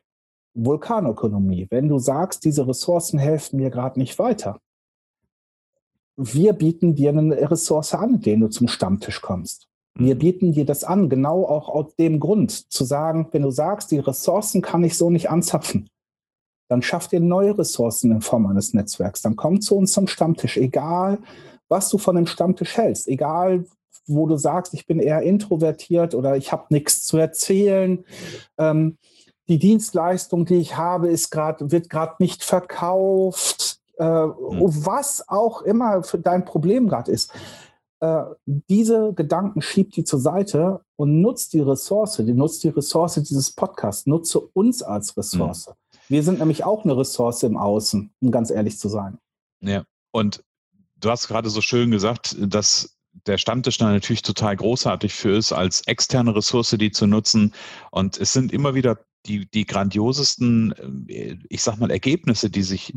Vulkanökonomie, 0.53 1.67
wenn 1.69 1.87
du 1.87 1.97
sagst, 1.99 2.43
diese 2.43 2.67
Ressourcen 2.67 3.19
helfen 3.19 3.57
mir 3.57 3.69
gerade 3.69 3.99
nicht 3.99 4.19
weiter, 4.19 4.59
wir 6.17 6.53
bieten 6.53 6.95
dir 6.95 7.09
eine 7.09 7.49
Ressource 7.49 7.93
an, 7.93 8.13
mit 8.13 8.25
der 8.25 8.37
du 8.37 8.47
zum 8.47 8.67
Stammtisch 8.67 9.21
kommst. 9.21 9.67
Wir 9.95 10.15
mhm. 10.15 10.19
bieten 10.19 10.51
dir 10.51 10.65
das 10.65 10.83
an, 10.83 11.09
genau 11.09 11.45
auch 11.45 11.69
aus 11.69 11.95
dem 11.95 12.19
Grund, 12.19 12.51
zu 12.71 12.83
sagen, 12.83 13.27
wenn 13.31 13.41
du 13.41 13.51
sagst, 13.51 13.91
die 13.91 13.99
Ressourcen 13.99 14.61
kann 14.61 14.83
ich 14.83 14.97
so 14.97 15.09
nicht 15.09 15.29
anzapfen, 15.29 15.89
dann 16.69 16.81
schafft 16.81 17.11
ihr 17.13 17.19
neue 17.19 17.57
Ressourcen 17.57 18.11
in 18.11 18.21
Form 18.21 18.45
eines 18.45 18.73
Netzwerks. 18.73 19.21
Dann 19.21 19.35
komm 19.35 19.61
zu 19.61 19.75
uns 19.75 19.91
zum 19.91 20.07
Stammtisch, 20.07 20.57
egal 20.57 21.19
was 21.67 21.89
du 21.89 21.97
von 21.97 22.15
dem 22.15 22.27
Stammtisch 22.27 22.77
hältst, 22.77 23.07
egal 23.07 23.65
wo 24.07 24.27
du 24.27 24.37
sagst, 24.37 24.73
ich 24.73 24.85
bin 24.85 24.99
eher 24.99 25.21
introvertiert 25.21 26.15
oder 26.15 26.35
ich 26.35 26.51
habe 26.51 26.65
nichts 26.69 27.03
zu 27.05 27.17
erzählen. 27.17 28.03
Ähm, 28.57 28.97
die 29.47 29.59
Dienstleistung, 29.59 30.45
die 30.45 30.55
ich 30.55 30.77
habe, 30.77 31.09
ist 31.09 31.31
grad, 31.31 31.71
wird 31.71 31.89
gerade 31.89 32.15
nicht 32.19 32.43
verkauft. 32.43 33.79
Äh, 33.97 34.03
mhm. 34.03 34.35
Was 34.85 35.27
auch 35.27 35.61
immer 35.61 36.03
für 36.03 36.19
dein 36.19 36.45
Problem 36.45 36.87
gerade 36.87 37.11
ist. 37.11 37.31
Äh, 37.99 38.23
diese 38.45 39.13
Gedanken 39.13 39.61
schiebt 39.61 39.95
die 39.95 40.03
zur 40.03 40.19
Seite 40.19 40.81
und 40.95 41.21
nutzt 41.21 41.53
die 41.53 41.59
Ressource, 41.59 42.17
die 42.17 42.33
nutzt 42.33 42.63
die 42.63 42.69
Ressource 42.69 43.15
dieses 43.15 43.51
Podcasts, 43.51 44.07
nutze 44.07 44.39
uns 44.39 44.81
als 44.81 45.15
Ressource. 45.17 45.67
Mhm. 45.67 45.73
Wir 46.07 46.23
sind 46.23 46.39
nämlich 46.39 46.63
auch 46.63 46.83
eine 46.83 46.97
Ressource 46.97 47.43
im 47.43 47.57
Außen, 47.57 48.11
um 48.21 48.31
ganz 48.31 48.49
ehrlich 48.49 48.79
zu 48.79 48.89
sein. 48.89 49.19
Ja, 49.61 49.83
und 50.11 50.43
du 50.99 51.09
hast 51.09 51.27
gerade 51.27 51.49
so 51.49 51.61
schön 51.61 51.91
gesagt, 51.91 52.35
dass 52.39 52.97
der 53.27 53.37
Stammtisch 53.37 53.77
dann 53.77 53.93
natürlich 53.93 54.21
total 54.21 54.55
großartig 54.55 55.13
für 55.13 55.37
ist, 55.37 55.51
als 55.51 55.81
externe 55.87 56.35
Ressource 56.35 56.75
die 56.79 56.91
zu 56.91 57.07
nutzen. 57.07 57.53
Und 57.91 58.17
es 58.17 58.33
sind 58.33 58.51
immer 58.51 58.73
wieder 58.73 58.97
die, 59.25 59.49
die 59.49 59.65
grandiosesten, 59.65 61.07
äh, 61.07 61.37
ich 61.49 61.61
sag 61.61 61.77
mal, 61.77 61.91
Ergebnisse, 61.91 62.49
die 62.49 62.63
sich 62.63 62.93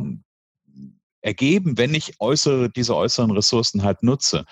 ergeben, 1.24 1.78
wenn 1.78 1.94
ich 1.94 2.20
äußere, 2.20 2.68
diese 2.70 2.94
äußeren 2.94 3.30
Ressourcen 3.30 3.82
halt 3.82 4.02
nutze. 4.02 4.44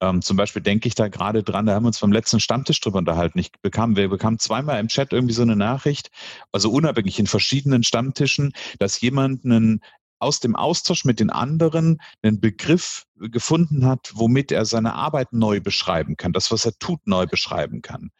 Ähm, 0.00 0.22
zum 0.22 0.36
Beispiel 0.36 0.62
denke 0.62 0.88
ich 0.88 0.94
da 0.94 1.08
gerade 1.08 1.42
dran, 1.42 1.66
da 1.66 1.74
haben 1.74 1.84
wir 1.84 1.88
uns 1.88 2.00
beim 2.00 2.12
letzten 2.12 2.40
Stammtisch 2.40 2.80
drüber 2.80 2.98
unterhalten. 2.98 3.38
Ich 3.38 3.52
bekam, 3.60 3.94
wir 3.94 4.08
bekamen 4.08 4.38
zweimal 4.38 4.80
im 4.80 4.88
Chat 4.88 5.12
irgendwie 5.12 5.34
so 5.34 5.42
eine 5.42 5.56
Nachricht, 5.56 6.10
also 6.50 6.70
unabhängig 6.70 7.18
in 7.18 7.26
verschiedenen 7.26 7.82
Stammtischen, 7.82 8.52
dass 8.78 9.00
jemand 9.00 9.44
einen 9.44 9.80
aus 10.18 10.40
dem 10.40 10.56
Austausch 10.56 11.04
mit 11.04 11.20
den 11.20 11.28
anderen 11.28 12.00
einen 12.22 12.40
Begriff 12.40 13.04
gefunden 13.16 13.84
hat, 13.84 14.12
womit 14.14 14.50
er 14.52 14.64
seine 14.64 14.94
Arbeit 14.94 15.32
neu 15.34 15.60
beschreiben 15.60 16.16
kann, 16.16 16.32
das, 16.32 16.50
was 16.50 16.64
er 16.64 16.72
tut, 16.78 17.06
neu 17.06 17.26
beschreiben 17.26 17.82
kann. 17.82 18.10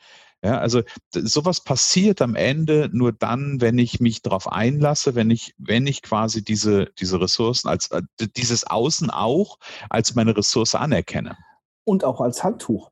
Ja, 0.45 0.59
also 0.59 0.83
sowas 1.11 1.63
passiert 1.63 2.21
am 2.21 2.35
Ende 2.35 2.91
nur 2.93 3.13
dann, 3.13 3.63
wenn 3.63 3.79
ich 3.79 3.99
mich 4.01 4.21
darauf 4.21 4.47
einlasse, 4.47 5.15
wenn 5.15 5.31
ich, 5.31 5.55
wenn 5.57 5.87
ich 5.87 6.03
quasi 6.03 6.45
diese, 6.45 6.91
diese 6.99 7.19
Ressourcen 7.19 7.69
als 7.69 7.91
äh, 7.91 8.03
dieses 8.37 8.67
Außen 8.67 9.09
auch 9.09 9.59
als 9.89 10.15
meine 10.15 10.37
Ressource 10.37 10.75
anerkenne. 10.75 11.39
Und 11.85 12.05
auch 12.05 12.21
als 12.21 12.45
Handtuch. 12.45 12.91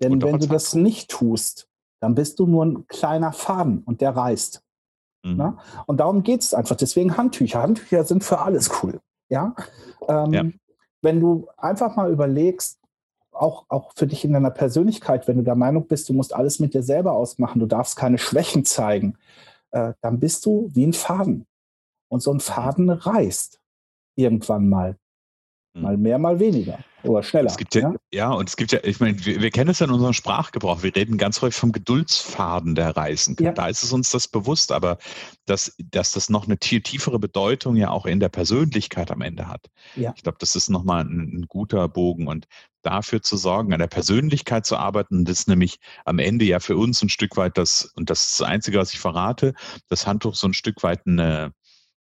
Denn 0.00 0.22
wenn 0.22 0.38
du 0.38 0.46
das 0.46 0.76
nicht 0.76 1.10
tust, 1.10 1.68
dann 2.00 2.14
bist 2.14 2.38
du 2.38 2.46
nur 2.46 2.64
ein 2.64 2.86
kleiner 2.86 3.32
Faden 3.32 3.82
und 3.82 4.00
der 4.00 4.14
reißt. 4.14 4.62
Mhm. 5.24 5.36
Ne? 5.36 5.58
Und 5.86 5.98
darum 5.98 6.22
geht 6.22 6.42
es 6.42 6.54
einfach. 6.54 6.76
Deswegen 6.76 7.16
Handtücher. 7.16 7.60
Handtücher 7.60 8.04
sind 8.04 8.22
für 8.22 8.38
alles 8.38 8.70
cool. 8.82 9.00
Ja? 9.28 9.56
Ähm, 10.06 10.32
ja. 10.32 10.44
Wenn 11.02 11.18
du 11.18 11.48
einfach 11.56 11.96
mal 11.96 12.12
überlegst, 12.12 12.78
auch, 13.34 13.66
auch 13.68 13.92
für 13.94 14.06
dich 14.06 14.24
in 14.24 14.32
deiner 14.32 14.50
Persönlichkeit, 14.50 15.28
wenn 15.28 15.36
du 15.36 15.42
der 15.42 15.54
Meinung 15.54 15.86
bist, 15.86 16.08
du 16.08 16.12
musst 16.12 16.34
alles 16.34 16.60
mit 16.60 16.74
dir 16.74 16.82
selber 16.82 17.12
ausmachen, 17.12 17.60
du 17.60 17.66
darfst 17.66 17.96
keine 17.96 18.18
Schwächen 18.18 18.64
zeigen, 18.64 19.16
äh, 19.70 19.92
dann 20.00 20.20
bist 20.20 20.46
du 20.46 20.70
wie 20.72 20.86
ein 20.86 20.92
Faden. 20.92 21.46
Und 22.08 22.20
so 22.20 22.32
ein 22.32 22.40
Faden 22.40 22.90
reißt 22.90 23.60
irgendwann 24.16 24.68
mal. 24.68 24.96
Hm. 25.74 25.82
Mal 25.82 25.96
mehr, 25.96 26.18
mal 26.18 26.38
weniger. 26.38 26.78
Oder 27.02 27.22
schneller. 27.22 27.50
Es 27.50 27.58
gibt 27.58 27.74
ja, 27.74 27.90
ja, 27.90 27.96
ja? 28.12 28.30
und 28.30 28.48
es 28.48 28.56
gibt 28.56 28.72
ja, 28.72 28.78
ich 28.82 28.98
meine, 28.98 29.22
wir, 29.26 29.42
wir, 29.42 29.50
kennen 29.50 29.70
es 29.70 29.80
ja 29.80 29.86
in 29.86 29.92
unserem 29.92 30.14
Sprachgebrauch. 30.14 30.82
Wir 30.82 30.94
reden 30.94 31.18
ganz 31.18 31.42
häufig 31.42 31.58
vom 31.58 31.72
Geduldsfaden, 31.72 32.74
der 32.74 32.96
reißen 32.96 33.36
kann. 33.36 33.46
Ja. 33.46 33.52
Da 33.52 33.66
ist 33.66 33.82
es 33.82 33.92
uns 33.92 34.10
das 34.10 34.28
bewusst, 34.28 34.72
aber 34.72 34.98
dass, 35.44 35.76
dass 35.78 36.12
das 36.12 36.30
noch 36.30 36.46
eine 36.46 36.58
tiefere 36.58 37.18
Bedeutung 37.18 37.76
ja 37.76 37.90
auch 37.90 38.06
in 38.06 38.20
der 38.20 38.30
Persönlichkeit 38.30 39.10
am 39.10 39.20
Ende 39.20 39.48
hat. 39.48 39.66
Ja. 39.96 40.14
Ich 40.16 40.22
glaube, 40.22 40.38
das 40.40 40.56
ist 40.56 40.70
nochmal 40.70 41.04
ein, 41.04 41.40
ein 41.40 41.46
guter 41.48 41.88
Bogen. 41.88 42.26
Und 42.26 42.46
dafür 42.84 43.22
zu 43.22 43.36
sorgen, 43.36 43.72
an 43.72 43.80
der 43.80 43.86
Persönlichkeit 43.86 44.66
zu 44.66 44.76
arbeiten, 44.76 45.24
das 45.24 45.40
ist 45.40 45.48
nämlich 45.48 45.80
am 46.04 46.18
Ende 46.18 46.44
ja 46.44 46.60
für 46.60 46.76
uns 46.76 47.02
ein 47.02 47.08
Stück 47.08 47.36
weit 47.36 47.58
das, 47.58 47.92
und 47.96 48.10
das 48.10 48.24
ist 48.24 48.40
das 48.40 48.48
Einzige, 48.48 48.78
was 48.78 48.92
ich 48.92 49.00
verrate, 49.00 49.54
das 49.88 50.06
Handtuch 50.06 50.34
so 50.34 50.46
ein 50.46 50.54
Stück 50.54 50.82
weit 50.82 51.00
eine, 51.06 51.52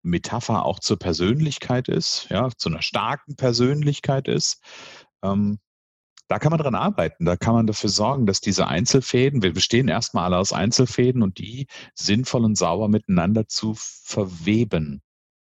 Metapher 0.01 0.65
auch 0.65 0.79
zur 0.79 0.97
Persönlichkeit 0.97 1.88
ist, 1.88 2.27
ja, 2.29 2.49
zu 2.57 2.69
einer 2.69 2.81
starken 2.81 3.35
Persönlichkeit 3.35 4.27
ist. 4.27 4.62
Ähm, 5.23 5.59
da 6.29 6.38
kann 6.38 6.51
man 6.51 6.59
dran 6.59 6.75
arbeiten. 6.75 7.25
Da 7.25 7.35
kann 7.35 7.55
man 7.55 7.67
dafür 7.67 7.89
sorgen, 7.89 8.27
dass 8.27 8.39
diese 8.39 8.67
Einzelfäden, 8.67 9.41
wir 9.41 9.51
bestehen 9.51 9.88
erstmal 9.88 10.25
alle 10.25 10.38
aus 10.38 10.53
Einzelfäden 10.53 11.23
und 11.23 11.39
die 11.39 11.65
sinnvoll 11.95 12.45
und 12.45 12.55
sauber 12.55 12.88
miteinander 12.88 13.47
zu 13.47 13.73
verweben. 13.75 15.01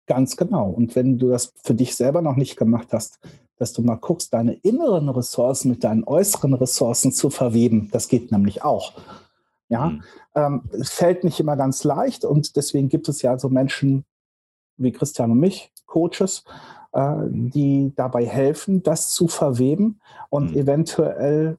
Ganz 0.07 0.37
genau. 0.37 0.69
Und 0.69 0.97
wenn 0.97 1.19
du 1.19 1.29
das 1.29 1.55
für 1.63 1.75
dich 1.75 1.95
selber 1.95 2.21
noch 2.21 2.35
nicht 2.35 2.57
gemacht 2.57 2.89
hast, 2.93 3.21
dass 3.57 3.73
du 3.73 3.83
mal 3.83 3.95
guckst, 3.95 4.35
deine 4.35 4.55
inneren 4.55 5.09
Ressourcen 5.09 5.71
mit 5.71 5.85
deinen 5.85 6.03
äußeren 6.03 6.55
Ressourcen 6.55 7.13
zu 7.13 7.31
verweben, 7.31 7.89
das 7.93 8.09
geht 8.09 8.33
nämlich 8.33 8.65
auch. 8.65 8.93
Ja, 9.69 9.91
mhm. 9.91 10.03
ähm, 10.35 10.63
fällt 10.83 11.23
nicht 11.23 11.39
immer 11.39 11.57
ganz 11.57 11.85
leicht 11.85 12.25
und 12.25 12.57
deswegen 12.57 12.89
gibt 12.89 13.09
es 13.09 13.23
ja 13.23 13.39
so 13.39 13.49
Menschen 13.49 14.05
wie 14.83 14.93
Christian 14.93 15.31
und 15.31 15.41
mich, 15.41 15.73
Coaches, 15.87 16.45
äh, 16.93 17.15
die 17.29 17.93
dabei 17.97 18.27
helfen, 18.27 18.83
das 18.83 19.11
zu 19.11 19.29
verweben 19.29 20.01
und 20.31 20.53
mhm. 20.53 20.59
eventuell 20.59 21.59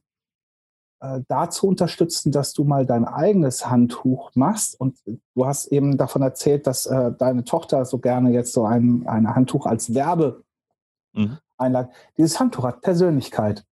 äh, 1.04 1.20
dazu 1.28 1.68
unterstützen, 1.68 2.32
dass 2.32 2.54
du 2.54 2.64
mal 2.64 2.86
dein 2.86 3.04
eigenes 3.04 3.68
Handtuch 3.68 4.30
machst. 4.34 4.80
Und 4.80 4.98
du 5.34 5.46
hast 5.46 5.66
eben 5.66 5.98
davon 5.98 6.22
erzählt, 6.22 6.66
dass 6.66 6.86
äh, 6.86 7.12
deine 7.12 7.44
Tochter 7.44 7.84
so 7.84 7.98
gerne 7.98 8.30
jetzt 8.30 8.52
so 8.52 8.64
ein, 8.64 9.06
ein 9.06 9.34
Handtuch 9.34 9.66
als 9.66 9.92
Werbe 9.92 10.44
mhm. 11.12 11.38
einlagt. 11.58 11.94
Dieses 12.16 12.40
Handtuch 12.40 12.64
hat 12.64 12.80
Persönlichkeit. 12.80 13.64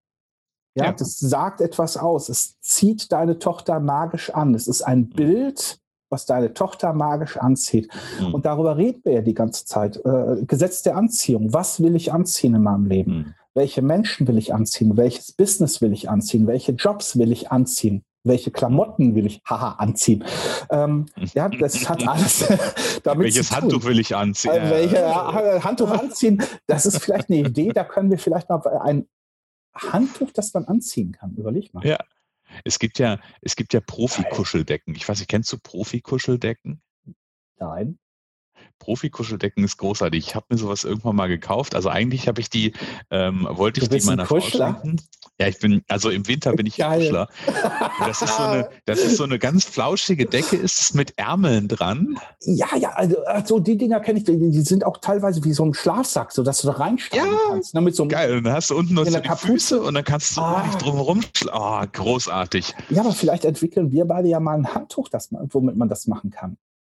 Ja, 0.74 0.86
ja, 0.86 0.92
das 0.92 1.18
sagt 1.18 1.60
etwas 1.60 1.96
aus. 1.96 2.28
Es 2.28 2.58
zieht 2.60 3.12
deine 3.12 3.38
Tochter 3.38 3.80
magisch 3.80 4.30
an. 4.30 4.54
Es 4.54 4.66
ist 4.66 4.82
ein 4.82 5.00
mhm. 5.00 5.10
Bild, 5.10 5.80
was 6.12 6.26
deine 6.26 6.54
Tochter 6.54 6.92
magisch 6.92 7.36
anzieht. 7.36 7.90
Mhm. 8.20 8.34
Und 8.34 8.46
darüber 8.46 8.76
reden 8.76 9.00
wir 9.04 9.14
ja 9.14 9.20
die 9.22 9.34
ganze 9.34 9.64
Zeit. 9.64 9.96
Äh, 10.04 10.44
Gesetz 10.46 10.82
der 10.82 10.96
Anziehung. 10.96 11.52
Was 11.52 11.82
will 11.82 11.96
ich 11.96 12.12
anziehen 12.12 12.54
in 12.54 12.62
meinem 12.62 12.86
Leben? 12.86 13.12
Mhm. 13.12 13.34
Welche 13.54 13.82
Menschen 13.82 14.28
will 14.28 14.38
ich 14.38 14.54
anziehen? 14.54 14.96
Welches 14.96 15.32
Business 15.32 15.80
will 15.80 15.92
ich 15.92 16.08
anziehen? 16.08 16.46
Welche 16.46 16.72
Jobs 16.72 17.18
will 17.18 17.32
ich 17.32 17.50
anziehen? 17.50 18.04
Welche 18.24 18.52
Klamotten 18.52 19.16
will 19.16 19.26
ich 19.26 19.40
haha 19.44 19.72
anziehen? 19.72 20.24
Ähm, 20.70 21.06
ja, 21.34 21.48
das 21.48 21.88
hat 21.88 22.06
alles 22.08 22.46
damit 23.02 23.24
Welches 23.24 23.48
zu 23.48 23.54
tun. 23.54 23.62
Handtuch 23.62 23.84
will 23.84 23.98
ich 23.98 24.14
anziehen? 24.14 24.52
Äh, 24.52 24.70
welche 24.70 24.98
äh, 24.98 25.60
Handtuch 25.60 25.90
anziehen? 25.98 26.42
Das 26.66 26.86
ist 26.86 26.98
vielleicht 26.98 27.30
eine 27.30 27.40
Idee. 27.40 27.72
Da 27.72 27.84
können 27.84 28.10
wir 28.10 28.18
vielleicht 28.18 28.48
mal 28.48 28.62
ein 28.82 29.06
Handtuch, 29.74 30.30
das 30.32 30.54
man 30.54 30.66
anziehen 30.66 31.12
kann. 31.12 31.34
Überleg 31.34 31.74
mal. 31.74 31.84
Ja, 31.84 31.98
es 32.64 32.78
gibt 32.78 32.98
ja, 32.98 33.18
es 33.40 33.56
gibt 33.56 33.72
ja 33.74 33.80
Profi-Kuscheldecken. 33.80 34.94
Ich 34.94 35.08
weiß 35.08 35.18
nicht, 35.18 35.28
kennst 35.28 35.52
du 35.52 35.58
Profi-Kuscheldecken? 35.58 36.82
Nein. 37.58 37.98
Profi-Kuscheldecken 38.82 39.62
ist 39.62 39.76
großartig. 39.76 40.26
Ich 40.26 40.34
habe 40.34 40.46
mir 40.48 40.58
sowas 40.58 40.82
irgendwann 40.82 41.14
mal 41.14 41.28
gekauft. 41.28 41.76
Also 41.76 41.88
eigentlich 41.88 42.26
habe 42.26 42.40
ich 42.40 42.50
die, 42.50 42.72
ähm, 43.10 43.46
wollte 43.48 43.80
ich 43.80 43.88
die 43.88 44.04
meiner 44.04 44.26
Frau 44.26 44.40
schenken. 44.40 44.96
Ja, 45.38 45.46
ich 45.46 45.60
bin, 45.60 45.82
also 45.88 46.10
im 46.10 46.26
Winter 46.26 46.52
bin 46.52 46.66
ich 46.66 46.76
Geil. 46.76 47.00
Kuschler. 47.00 47.28
Das 48.00 48.22
ist, 48.22 48.36
so 48.36 48.42
eine, 48.42 48.68
das 48.84 48.98
ist 49.00 49.16
so 49.16 49.24
eine 49.24 49.38
ganz 49.38 49.64
flauschige 49.64 50.26
Decke, 50.26 50.56
ist 50.56 50.80
es 50.80 50.94
mit 50.94 51.16
Ärmeln 51.16 51.68
dran. 51.68 52.18
Ja, 52.40 52.66
ja, 52.76 52.90
also, 52.90 53.24
also 53.24 53.60
die 53.60 53.76
Dinger 53.76 54.00
kenne 54.00 54.18
ich, 54.18 54.24
die, 54.24 54.60
sind 54.62 54.84
auch 54.84 54.98
teilweise 54.98 55.44
wie 55.44 55.52
so 55.52 55.64
ein 55.64 55.74
Schlafsack, 55.74 56.32
sodass 56.32 56.60
du 56.62 56.66
da 56.68 56.74
reinsteigen 56.74 57.26
ja, 57.26 57.38
kannst. 57.48 57.74
Ne, 57.74 57.92
so 57.92 58.08
Geil, 58.08 58.36
und 58.36 58.44
dann 58.44 58.54
hast 58.54 58.70
du 58.70 58.76
unten 58.76 58.94
noch 58.94 59.06
so 59.06 59.20
die 59.20 59.28
Füße 59.28 59.80
und 59.80 59.94
dann 59.94 60.04
kannst 60.04 60.32
du 60.32 60.34
so 60.34 60.40
ah. 60.40 60.68
drumherum 60.78 61.20
Oh, 61.52 61.82
großartig. 61.92 62.74
Ja, 62.90 63.02
aber 63.02 63.12
vielleicht 63.12 63.44
entwickeln 63.44 63.92
wir 63.92 64.04
beide 64.04 64.28
ja 64.28 64.40
mal 64.40 64.58
ein 64.58 64.74
Handtuch, 64.74 65.08
das, 65.08 65.28
womit 65.30 65.76
man 65.76 65.88
das 65.88 66.06
machen 66.08 66.30
kann. 66.30 66.56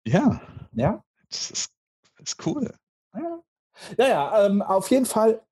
Ja. 0.07 0.41
Ja? 0.75 1.03
Das 1.33 1.51
ist, 1.51 1.73
das 2.19 2.33
ist 2.33 2.47
cool. 2.47 2.73
Ja, 3.15 3.43
ja, 3.99 4.09
ja 4.09 4.47
ähm, 4.47 4.63
auf 4.63 4.91
jeden 4.91 5.07
Fall 5.07 5.43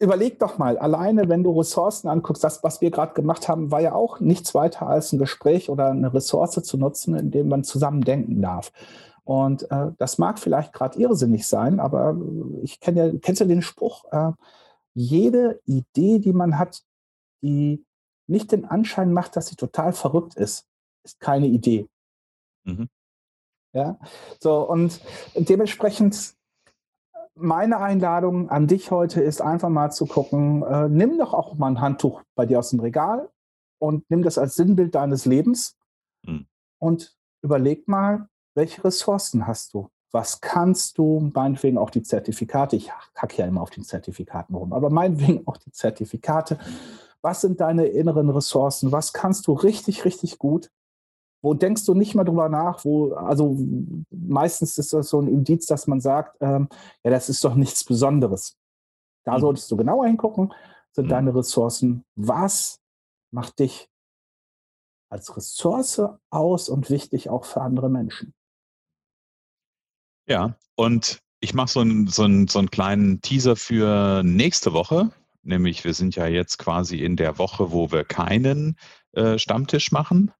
überleg 0.00 0.38
doch 0.38 0.58
mal, 0.58 0.78
alleine 0.78 1.28
wenn 1.28 1.44
du 1.44 1.58
Ressourcen 1.58 2.08
anguckst, 2.08 2.42
das, 2.42 2.62
was 2.64 2.80
wir 2.80 2.90
gerade 2.90 3.12
gemacht 3.12 3.48
haben, 3.48 3.70
war 3.70 3.80
ja 3.80 3.94
auch 3.94 4.18
nichts 4.18 4.54
weiter 4.54 4.86
als 4.86 5.12
ein 5.12 5.18
Gespräch 5.18 5.68
oder 5.68 5.90
eine 5.90 6.12
Ressource 6.12 6.62
zu 6.62 6.78
nutzen, 6.78 7.14
in 7.14 7.30
dem 7.30 7.48
man 7.48 7.64
zusammen 7.64 8.00
denken 8.00 8.40
darf. 8.40 8.72
Und 9.24 9.70
äh, 9.70 9.92
das 9.98 10.18
mag 10.18 10.38
vielleicht 10.38 10.72
gerade 10.72 10.98
irrsinnig 10.98 11.46
sein, 11.46 11.78
aber 11.78 12.16
ich 12.62 12.80
kenne 12.80 13.06
ja, 13.06 13.18
kennst 13.20 13.42
du 13.42 13.46
den 13.46 13.62
Spruch, 13.62 14.04
äh, 14.10 14.32
jede 14.94 15.60
Idee, 15.66 16.18
die 16.18 16.32
man 16.32 16.58
hat, 16.58 16.82
die 17.42 17.84
nicht 18.26 18.52
den 18.52 18.64
Anschein 18.64 19.12
macht, 19.12 19.36
dass 19.36 19.48
sie 19.48 19.56
total 19.56 19.92
verrückt 19.92 20.34
ist, 20.34 20.66
ist 21.04 21.20
keine 21.20 21.46
Idee. 21.46 21.88
Mhm. 22.64 22.88
Ja, 23.72 23.98
so 24.40 24.68
und 24.68 25.00
dementsprechend 25.34 26.34
meine 27.34 27.78
Einladung 27.78 28.50
an 28.50 28.66
dich 28.66 28.90
heute 28.90 29.20
ist 29.22 29.40
einfach 29.40 29.68
mal 29.68 29.90
zu 29.90 30.06
gucken, 30.06 30.62
äh, 30.62 30.88
nimm 30.88 31.18
doch 31.18 31.32
auch 31.32 31.54
mal 31.54 31.68
ein 31.68 31.80
Handtuch 31.80 32.22
bei 32.34 32.46
dir 32.46 32.58
aus 32.58 32.70
dem 32.70 32.80
Regal 32.80 33.30
und 33.78 34.04
nimm 34.10 34.22
das 34.22 34.38
als 34.38 34.56
Sinnbild 34.56 34.94
deines 34.94 35.24
Lebens 35.24 35.76
mhm. 36.26 36.46
und 36.78 37.16
überleg 37.42 37.88
mal, 37.88 38.28
welche 38.54 38.84
Ressourcen 38.84 39.46
hast 39.46 39.74
du? 39.74 39.88
Was 40.12 40.40
kannst 40.40 40.98
du, 40.98 41.30
meinetwegen 41.32 41.78
auch 41.78 41.90
die 41.90 42.02
Zertifikate, 42.02 42.76
ich 42.76 42.90
hacke 43.14 43.36
ja 43.36 43.46
immer 43.46 43.62
auf 43.62 43.70
den 43.70 43.84
Zertifikaten 43.84 44.54
rum, 44.56 44.72
aber 44.72 44.90
meinetwegen 44.90 45.46
auch 45.46 45.56
die 45.56 45.70
Zertifikate. 45.70 46.58
Was 47.22 47.42
sind 47.42 47.60
deine 47.60 47.86
inneren 47.86 48.30
Ressourcen? 48.30 48.92
Was 48.92 49.12
kannst 49.12 49.46
du 49.46 49.52
richtig, 49.52 50.04
richtig 50.04 50.38
gut? 50.38 50.70
Wo 51.42 51.54
denkst 51.54 51.84
du 51.86 51.94
nicht 51.94 52.14
mal 52.14 52.24
drüber 52.24 52.48
nach, 52.48 52.84
wo, 52.84 53.14
also 53.14 53.56
meistens 54.10 54.76
ist 54.78 54.92
das 54.92 55.08
so 55.08 55.20
ein 55.20 55.28
Indiz, 55.28 55.66
dass 55.66 55.86
man 55.86 56.00
sagt, 56.00 56.36
ähm, 56.40 56.68
ja, 57.02 57.10
das 57.10 57.28
ist 57.28 57.44
doch 57.44 57.54
nichts 57.54 57.84
Besonderes. 57.84 58.56
Da 59.24 59.36
mhm. 59.36 59.40
solltest 59.40 59.70
du 59.70 59.76
genauer 59.76 60.06
hingucken, 60.06 60.52
sind 60.92 61.06
mhm. 61.06 61.10
deine 61.10 61.34
Ressourcen. 61.34 62.04
Was 62.14 62.80
macht 63.32 63.58
dich 63.58 63.88
als 65.08 65.36
Ressource 65.36 66.02
aus 66.30 66.68
und 66.68 66.90
wichtig 66.90 67.30
auch 67.30 67.44
für 67.44 67.62
andere 67.62 67.88
Menschen? 67.88 68.34
Ja, 70.26 70.56
und 70.76 71.20
ich 71.40 71.54
mache 71.54 71.68
so 71.68 71.80
einen, 71.80 72.06
so, 72.06 72.24
einen, 72.24 72.48
so 72.48 72.58
einen 72.58 72.70
kleinen 72.70 73.20
Teaser 73.20 73.56
für 73.56 74.22
nächste 74.22 74.72
Woche. 74.72 75.10
Nämlich, 75.42 75.84
wir 75.84 75.94
sind 75.94 76.14
ja 76.16 76.26
jetzt 76.26 76.58
quasi 76.58 76.98
in 76.98 77.16
der 77.16 77.38
Woche, 77.38 77.72
wo 77.72 77.90
wir 77.90 78.04
keinen 78.04 78.76
äh, 79.12 79.38
Stammtisch 79.38 79.90
machen. 79.90 80.32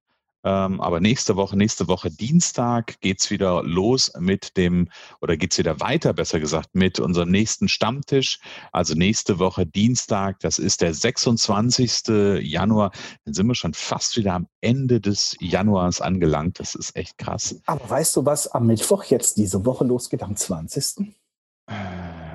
Ähm, 0.43 0.81
aber 0.81 0.99
nächste 0.99 1.35
Woche, 1.35 1.57
nächste 1.57 1.87
Woche 1.87 2.09
Dienstag 2.09 2.99
geht's 3.01 3.29
wieder 3.29 3.63
los 3.63 4.11
mit 4.19 4.57
dem, 4.57 4.89
oder 5.21 5.37
geht's 5.37 5.57
wieder 5.57 5.79
weiter, 5.79 6.13
besser 6.13 6.39
gesagt, 6.39 6.69
mit 6.73 6.99
unserem 6.99 7.29
nächsten 7.29 7.67
Stammtisch. 7.67 8.39
Also 8.71 8.95
nächste 8.95 9.39
Woche 9.39 9.65
Dienstag, 9.65 10.39
das 10.39 10.59
ist 10.59 10.81
der 10.81 10.93
26. 10.93 12.41
Januar. 12.41 12.91
Dann 13.25 13.33
sind 13.33 13.47
wir 13.47 13.55
schon 13.55 13.73
fast 13.73 14.17
wieder 14.17 14.33
am 14.33 14.47
Ende 14.61 14.99
des 14.99 15.35
Januars 15.39 16.01
angelangt. 16.01 16.59
Das 16.59 16.75
ist 16.75 16.95
echt 16.95 17.17
krass. 17.17 17.55
Aber 17.65 17.89
weißt 17.89 18.15
du, 18.15 18.25
was 18.25 18.47
am 18.47 18.67
Mittwoch 18.67 19.03
jetzt 19.05 19.37
diese 19.37 19.65
Woche 19.65 19.83
losgeht, 19.83 20.23
am 20.23 20.35
20.? 20.35 21.15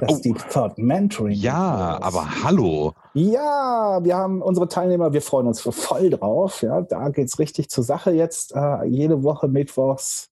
Das 0.01 0.13
ist 0.13 0.19
oh. 0.19 0.23
die 0.23 0.35
Thought 0.35 0.79
Mentoring. 0.79 1.37
Ja, 1.37 1.99
aber 2.01 2.45
hallo. 2.45 2.93
Ja, 3.15 4.01
wir 4.03 4.17
haben 4.17 4.43
unsere 4.43 4.69
Teilnehmer, 4.69 5.13
wir 5.13 5.23
freuen 5.23 5.47
uns 5.47 5.61
voll 5.61 6.11
drauf. 6.11 6.63
Ja, 6.63 6.83
da 6.83 7.09
geht 7.09 7.29
es 7.29 7.39
richtig 7.39 7.71
zur 7.71 7.85
Sache 7.85 8.13
jetzt. 8.13 8.55
Äh, 8.55 8.85
jede 8.87 9.23
Woche 9.23 9.49
mittwochs 9.49 10.31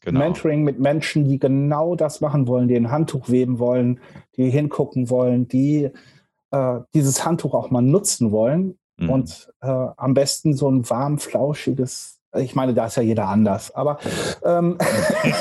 genau. 0.00 0.20
Mentoring 0.20 0.62
mit 0.62 0.78
Menschen, 0.78 1.28
die 1.28 1.38
genau 1.38 1.94
das 1.94 2.20
machen 2.20 2.46
wollen, 2.46 2.68
die 2.68 2.76
ein 2.76 2.90
Handtuch 2.90 3.28
weben 3.28 3.58
wollen, 3.58 4.00
die 4.36 4.50
hingucken 4.50 5.10
wollen, 5.10 5.48
die 5.48 5.90
äh, 6.50 6.80
dieses 6.94 7.24
Handtuch 7.24 7.54
auch 7.54 7.70
mal 7.70 7.82
nutzen 7.82 8.32
wollen 8.32 8.78
mhm. 8.96 9.10
und 9.10 9.52
äh, 9.60 9.66
am 9.96 10.14
besten 10.14 10.54
so 10.54 10.70
ein 10.70 10.88
warm, 10.88 11.18
flauschiges 11.18 12.17
ich 12.38 12.54
meine, 12.54 12.74
da 12.74 12.86
ist 12.86 12.96
ja 12.96 13.02
jeder 13.02 13.28
anders, 13.28 13.70
aber. 13.74 13.98
Ähm. 14.44 14.78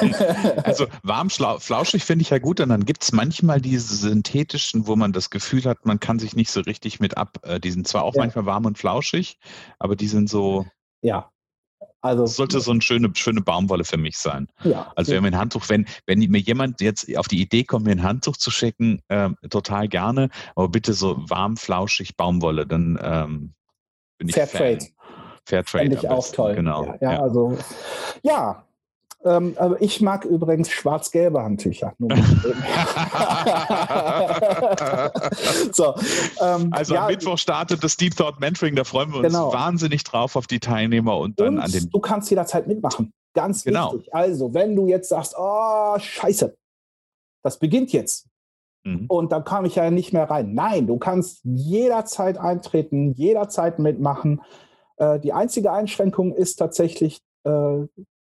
also 0.63 0.87
warm, 1.03 1.29
flauschig 1.29 2.03
finde 2.03 2.23
ich 2.23 2.29
ja 2.29 2.39
gut, 2.39 2.59
und 2.59 2.69
dann 2.69 2.85
gibt 2.85 3.03
es 3.03 3.11
manchmal 3.11 3.61
diese 3.61 3.95
synthetischen, 3.95 4.87
wo 4.87 4.95
man 4.95 5.13
das 5.13 5.29
Gefühl 5.29 5.65
hat, 5.65 5.85
man 5.85 5.99
kann 5.99 6.19
sich 6.19 6.35
nicht 6.35 6.51
so 6.51 6.61
richtig 6.61 6.99
mit 6.99 7.17
ab. 7.17 7.39
Äh, 7.43 7.59
die 7.59 7.71
sind 7.71 7.87
zwar 7.87 8.03
auch 8.03 8.15
ja. 8.15 8.21
manchmal 8.21 8.45
warm 8.45 8.65
und 8.65 8.77
flauschig, 8.77 9.37
aber 9.79 9.95
die 9.95 10.07
sind 10.07 10.29
so. 10.29 10.65
Ja. 11.01 11.31
Also, 12.01 12.23
das 12.23 12.35
sollte 12.35 12.59
so 12.59 12.71
eine 12.71 12.81
schöne, 12.81 13.11
schöne 13.15 13.41
Baumwolle 13.41 13.83
für 13.83 13.97
mich 13.97 14.17
sein. 14.17 14.47
Ja, 14.63 14.91
also 14.95 15.11
wenn 15.13 15.23
mir 15.23 15.29
ein 15.29 15.37
Handtuch, 15.37 15.67
wenn, 15.69 15.85
wenn 16.05 16.19
mir 16.19 16.39
jemand 16.39 16.79
jetzt 16.79 17.15
auf 17.17 17.27
die 17.27 17.41
Idee 17.41 17.63
kommt, 17.63 17.85
mir 17.85 17.91
ein 17.91 18.03
Handtuch 18.03 18.37
zu 18.37 18.51
schicken, 18.51 19.01
äh, 19.09 19.29
total 19.49 19.87
gerne, 19.87 20.29
aber 20.55 20.69
bitte 20.69 20.93
so 20.93 21.17
warm, 21.29 21.57
flauschig 21.57 22.15
Baumwolle, 22.15 22.65
dann 22.65 22.99
ähm, 23.01 23.53
bin 24.17 24.29
ich 24.29 24.35
Fair 24.35 24.47
Fan. 24.47 24.79
Trade. 24.79 24.91
Fairtrade. 25.47 25.85
Finde 25.85 25.97
ich 25.97 26.09
auch 26.09 26.29
toll. 26.29 26.55
Genau. 26.55 26.85
Ja, 26.99 27.13
ja, 27.13 27.21
also 27.21 27.57
ja. 28.21 28.63
Ähm, 29.25 29.55
aber 29.57 29.81
ich 29.81 29.99
mag 30.01 30.25
übrigens 30.25 30.69
schwarz-gelbe 30.69 31.41
Handtücher. 31.41 31.93
so, 35.71 35.95
ähm, 36.39 36.69
also 36.71 36.93
ja, 36.93 37.01
am 37.01 37.07
Mittwoch 37.07 37.39
startet 37.39 37.83
das 37.83 37.97
Deep 37.97 38.15
Thought 38.15 38.39
Mentoring, 38.39 38.75
da 38.75 38.83
freuen 38.83 39.11
wir 39.11 39.19
uns 39.19 39.29
genau. 39.29 39.51
wahnsinnig 39.51 40.03
drauf 40.03 40.35
auf 40.35 40.45
die 40.45 40.59
Teilnehmer 40.59 41.17
und 41.17 41.39
dann 41.39 41.55
und 41.55 41.59
an 41.61 41.71
den. 41.71 41.89
Du 41.89 41.99
kannst 41.99 42.29
jederzeit 42.29 42.67
mitmachen. 42.67 43.11
Ganz 43.33 43.63
genau. 43.63 43.93
wichtig. 43.93 44.13
Also, 44.13 44.53
wenn 44.53 44.75
du 44.75 44.87
jetzt 44.87 45.09
sagst, 45.09 45.33
oh, 45.37 45.97
scheiße, 45.97 46.55
das 47.43 47.57
beginnt 47.57 47.91
jetzt. 47.93 48.27
Mhm. 48.83 49.05
Und 49.07 49.31
dann 49.31 49.43
kam 49.43 49.65
ich 49.65 49.75
ja 49.75 49.89
nicht 49.89 50.13
mehr 50.13 50.29
rein. 50.29 50.53
Nein, 50.53 50.85
du 50.87 50.97
kannst 50.97 51.41
jederzeit 51.43 52.37
eintreten, 52.37 53.13
jederzeit 53.13 53.79
mitmachen. 53.79 54.41
Äh, 54.97 55.19
die 55.19 55.33
einzige 55.33 55.71
Einschränkung 55.71 56.33
ist 56.33 56.57
tatsächlich 56.57 57.21
äh, 57.43 57.85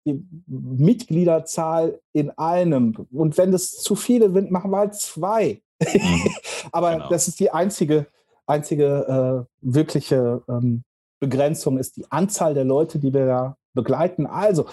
die 0.06 0.24
Mitgliederzahl 0.46 2.00
in 2.12 2.30
einem. 2.30 3.06
Und 3.12 3.36
wenn 3.38 3.52
es 3.52 3.72
zu 3.72 3.96
viele 3.96 4.32
sind, 4.32 4.50
machen 4.50 4.70
wir 4.70 4.78
halt 4.78 4.94
zwei. 4.94 5.60
Mhm. 5.80 6.28
Aber 6.72 6.92
genau. 6.92 7.08
das 7.08 7.28
ist 7.28 7.40
die 7.40 7.50
einzige, 7.50 8.06
einzige 8.46 9.46
äh, 9.46 9.50
wirkliche 9.60 10.42
ähm, 10.48 10.84
Begrenzung, 11.20 11.78
ist 11.78 11.96
die 11.96 12.10
Anzahl 12.10 12.54
der 12.54 12.64
Leute, 12.64 12.98
die 12.98 13.12
wir 13.12 13.26
da 13.26 13.56
begleiten. 13.74 14.26
Also, 14.26 14.66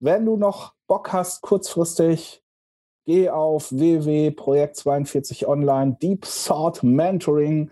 wenn 0.00 0.26
du 0.26 0.36
noch 0.36 0.74
Bock 0.86 1.12
hast, 1.12 1.40
kurzfristig, 1.40 2.42
geh 3.06 3.30
auf 3.30 3.70
www.projekt42 3.70 5.46
online, 5.46 5.96
Deep 6.00 6.26
Thought 6.26 6.82
Mentoring, 6.82 7.70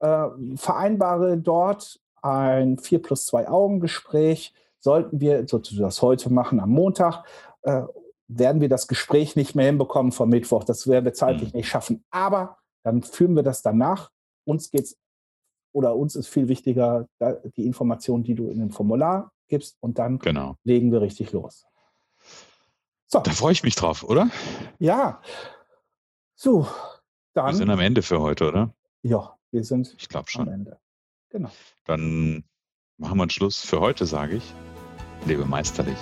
äh, 0.00 0.26
vereinbare 0.56 1.36
dort 1.36 2.00
ein 2.22 2.78
4 2.78 3.02
plus 3.02 3.26
2 3.26 3.48
Augen-Gespräch. 3.48 4.52
Sollten 4.80 5.20
wir 5.20 5.46
so 5.48 5.58
das 5.58 6.02
heute 6.02 6.32
machen 6.32 6.60
am 6.60 6.70
Montag, 6.70 7.24
äh, 7.62 7.82
werden 8.28 8.60
wir 8.60 8.68
das 8.68 8.86
Gespräch 8.86 9.36
nicht 9.36 9.54
mehr 9.54 9.66
hinbekommen 9.66 10.12
vom 10.12 10.28
Mittwoch. 10.28 10.64
Das 10.64 10.86
werden 10.86 11.04
wir 11.04 11.14
zeitlich 11.14 11.52
mhm. 11.52 11.58
nicht 11.58 11.68
schaffen. 11.68 12.04
Aber 12.10 12.58
dann 12.84 13.02
führen 13.02 13.34
wir 13.34 13.42
das 13.42 13.62
danach. 13.62 14.10
Uns 14.44 14.70
geht's 14.70 14.96
oder 15.72 15.94
uns 15.96 16.16
ist 16.16 16.28
viel 16.28 16.48
wichtiger 16.48 17.06
die 17.56 17.66
Information, 17.66 18.22
die 18.22 18.34
du 18.34 18.48
in 18.48 18.58
dem 18.58 18.70
Formular 18.70 19.32
gibst 19.48 19.76
und 19.80 19.98
dann 19.98 20.18
genau. 20.18 20.56
legen 20.64 20.92
wir 20.92 21.00
richtig 21.00 21.32
los. 21.32 21.66
So. 23.06 23.20
Da 23.20 23.30
freue 23.30 23.52
ich 23.52 23.62
mich 23.62 23.74
drauf, 23.74 24.04
oder? 24.04 24.30
Ja. 24.78 25.22
So, 26.34 26.66
dann. 27.32 27.46
Wir 27.46 27.54
sind 27.54 27.70
am 27.70 27.80
Ende 27.80 28.02
für 28.02 28.20
heute, 28.20 28.48
oder? 28.48 28.74
Ja, 29.02 29.36
wir 29.50 29.64
sind 29.64 29.94
ich 29.96 30.08
schon. 30.26 30.48
am 30.48 30.54
Ende. 30.54 30.78
Genau. 31.30 31.50
Dann 31.84 32.44
machen 32.96 33.18
wir 33.18 33.22
einen 33.22 33.30
Schluss 33.30 33.60
für 33.60 33.80
heute, 33.80 34.06
sage 34.06 34.36
ich. 34.36 34.54
Lebe 35.26 35.44
meisterlich. 35.44 35.98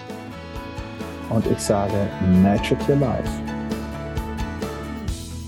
Und 1.31 1.47
ich 1.47 1.59
sage 1.59 2.09
Magic 2.43 2.79
Your 2.89 2.97
Life. 2.97 3.56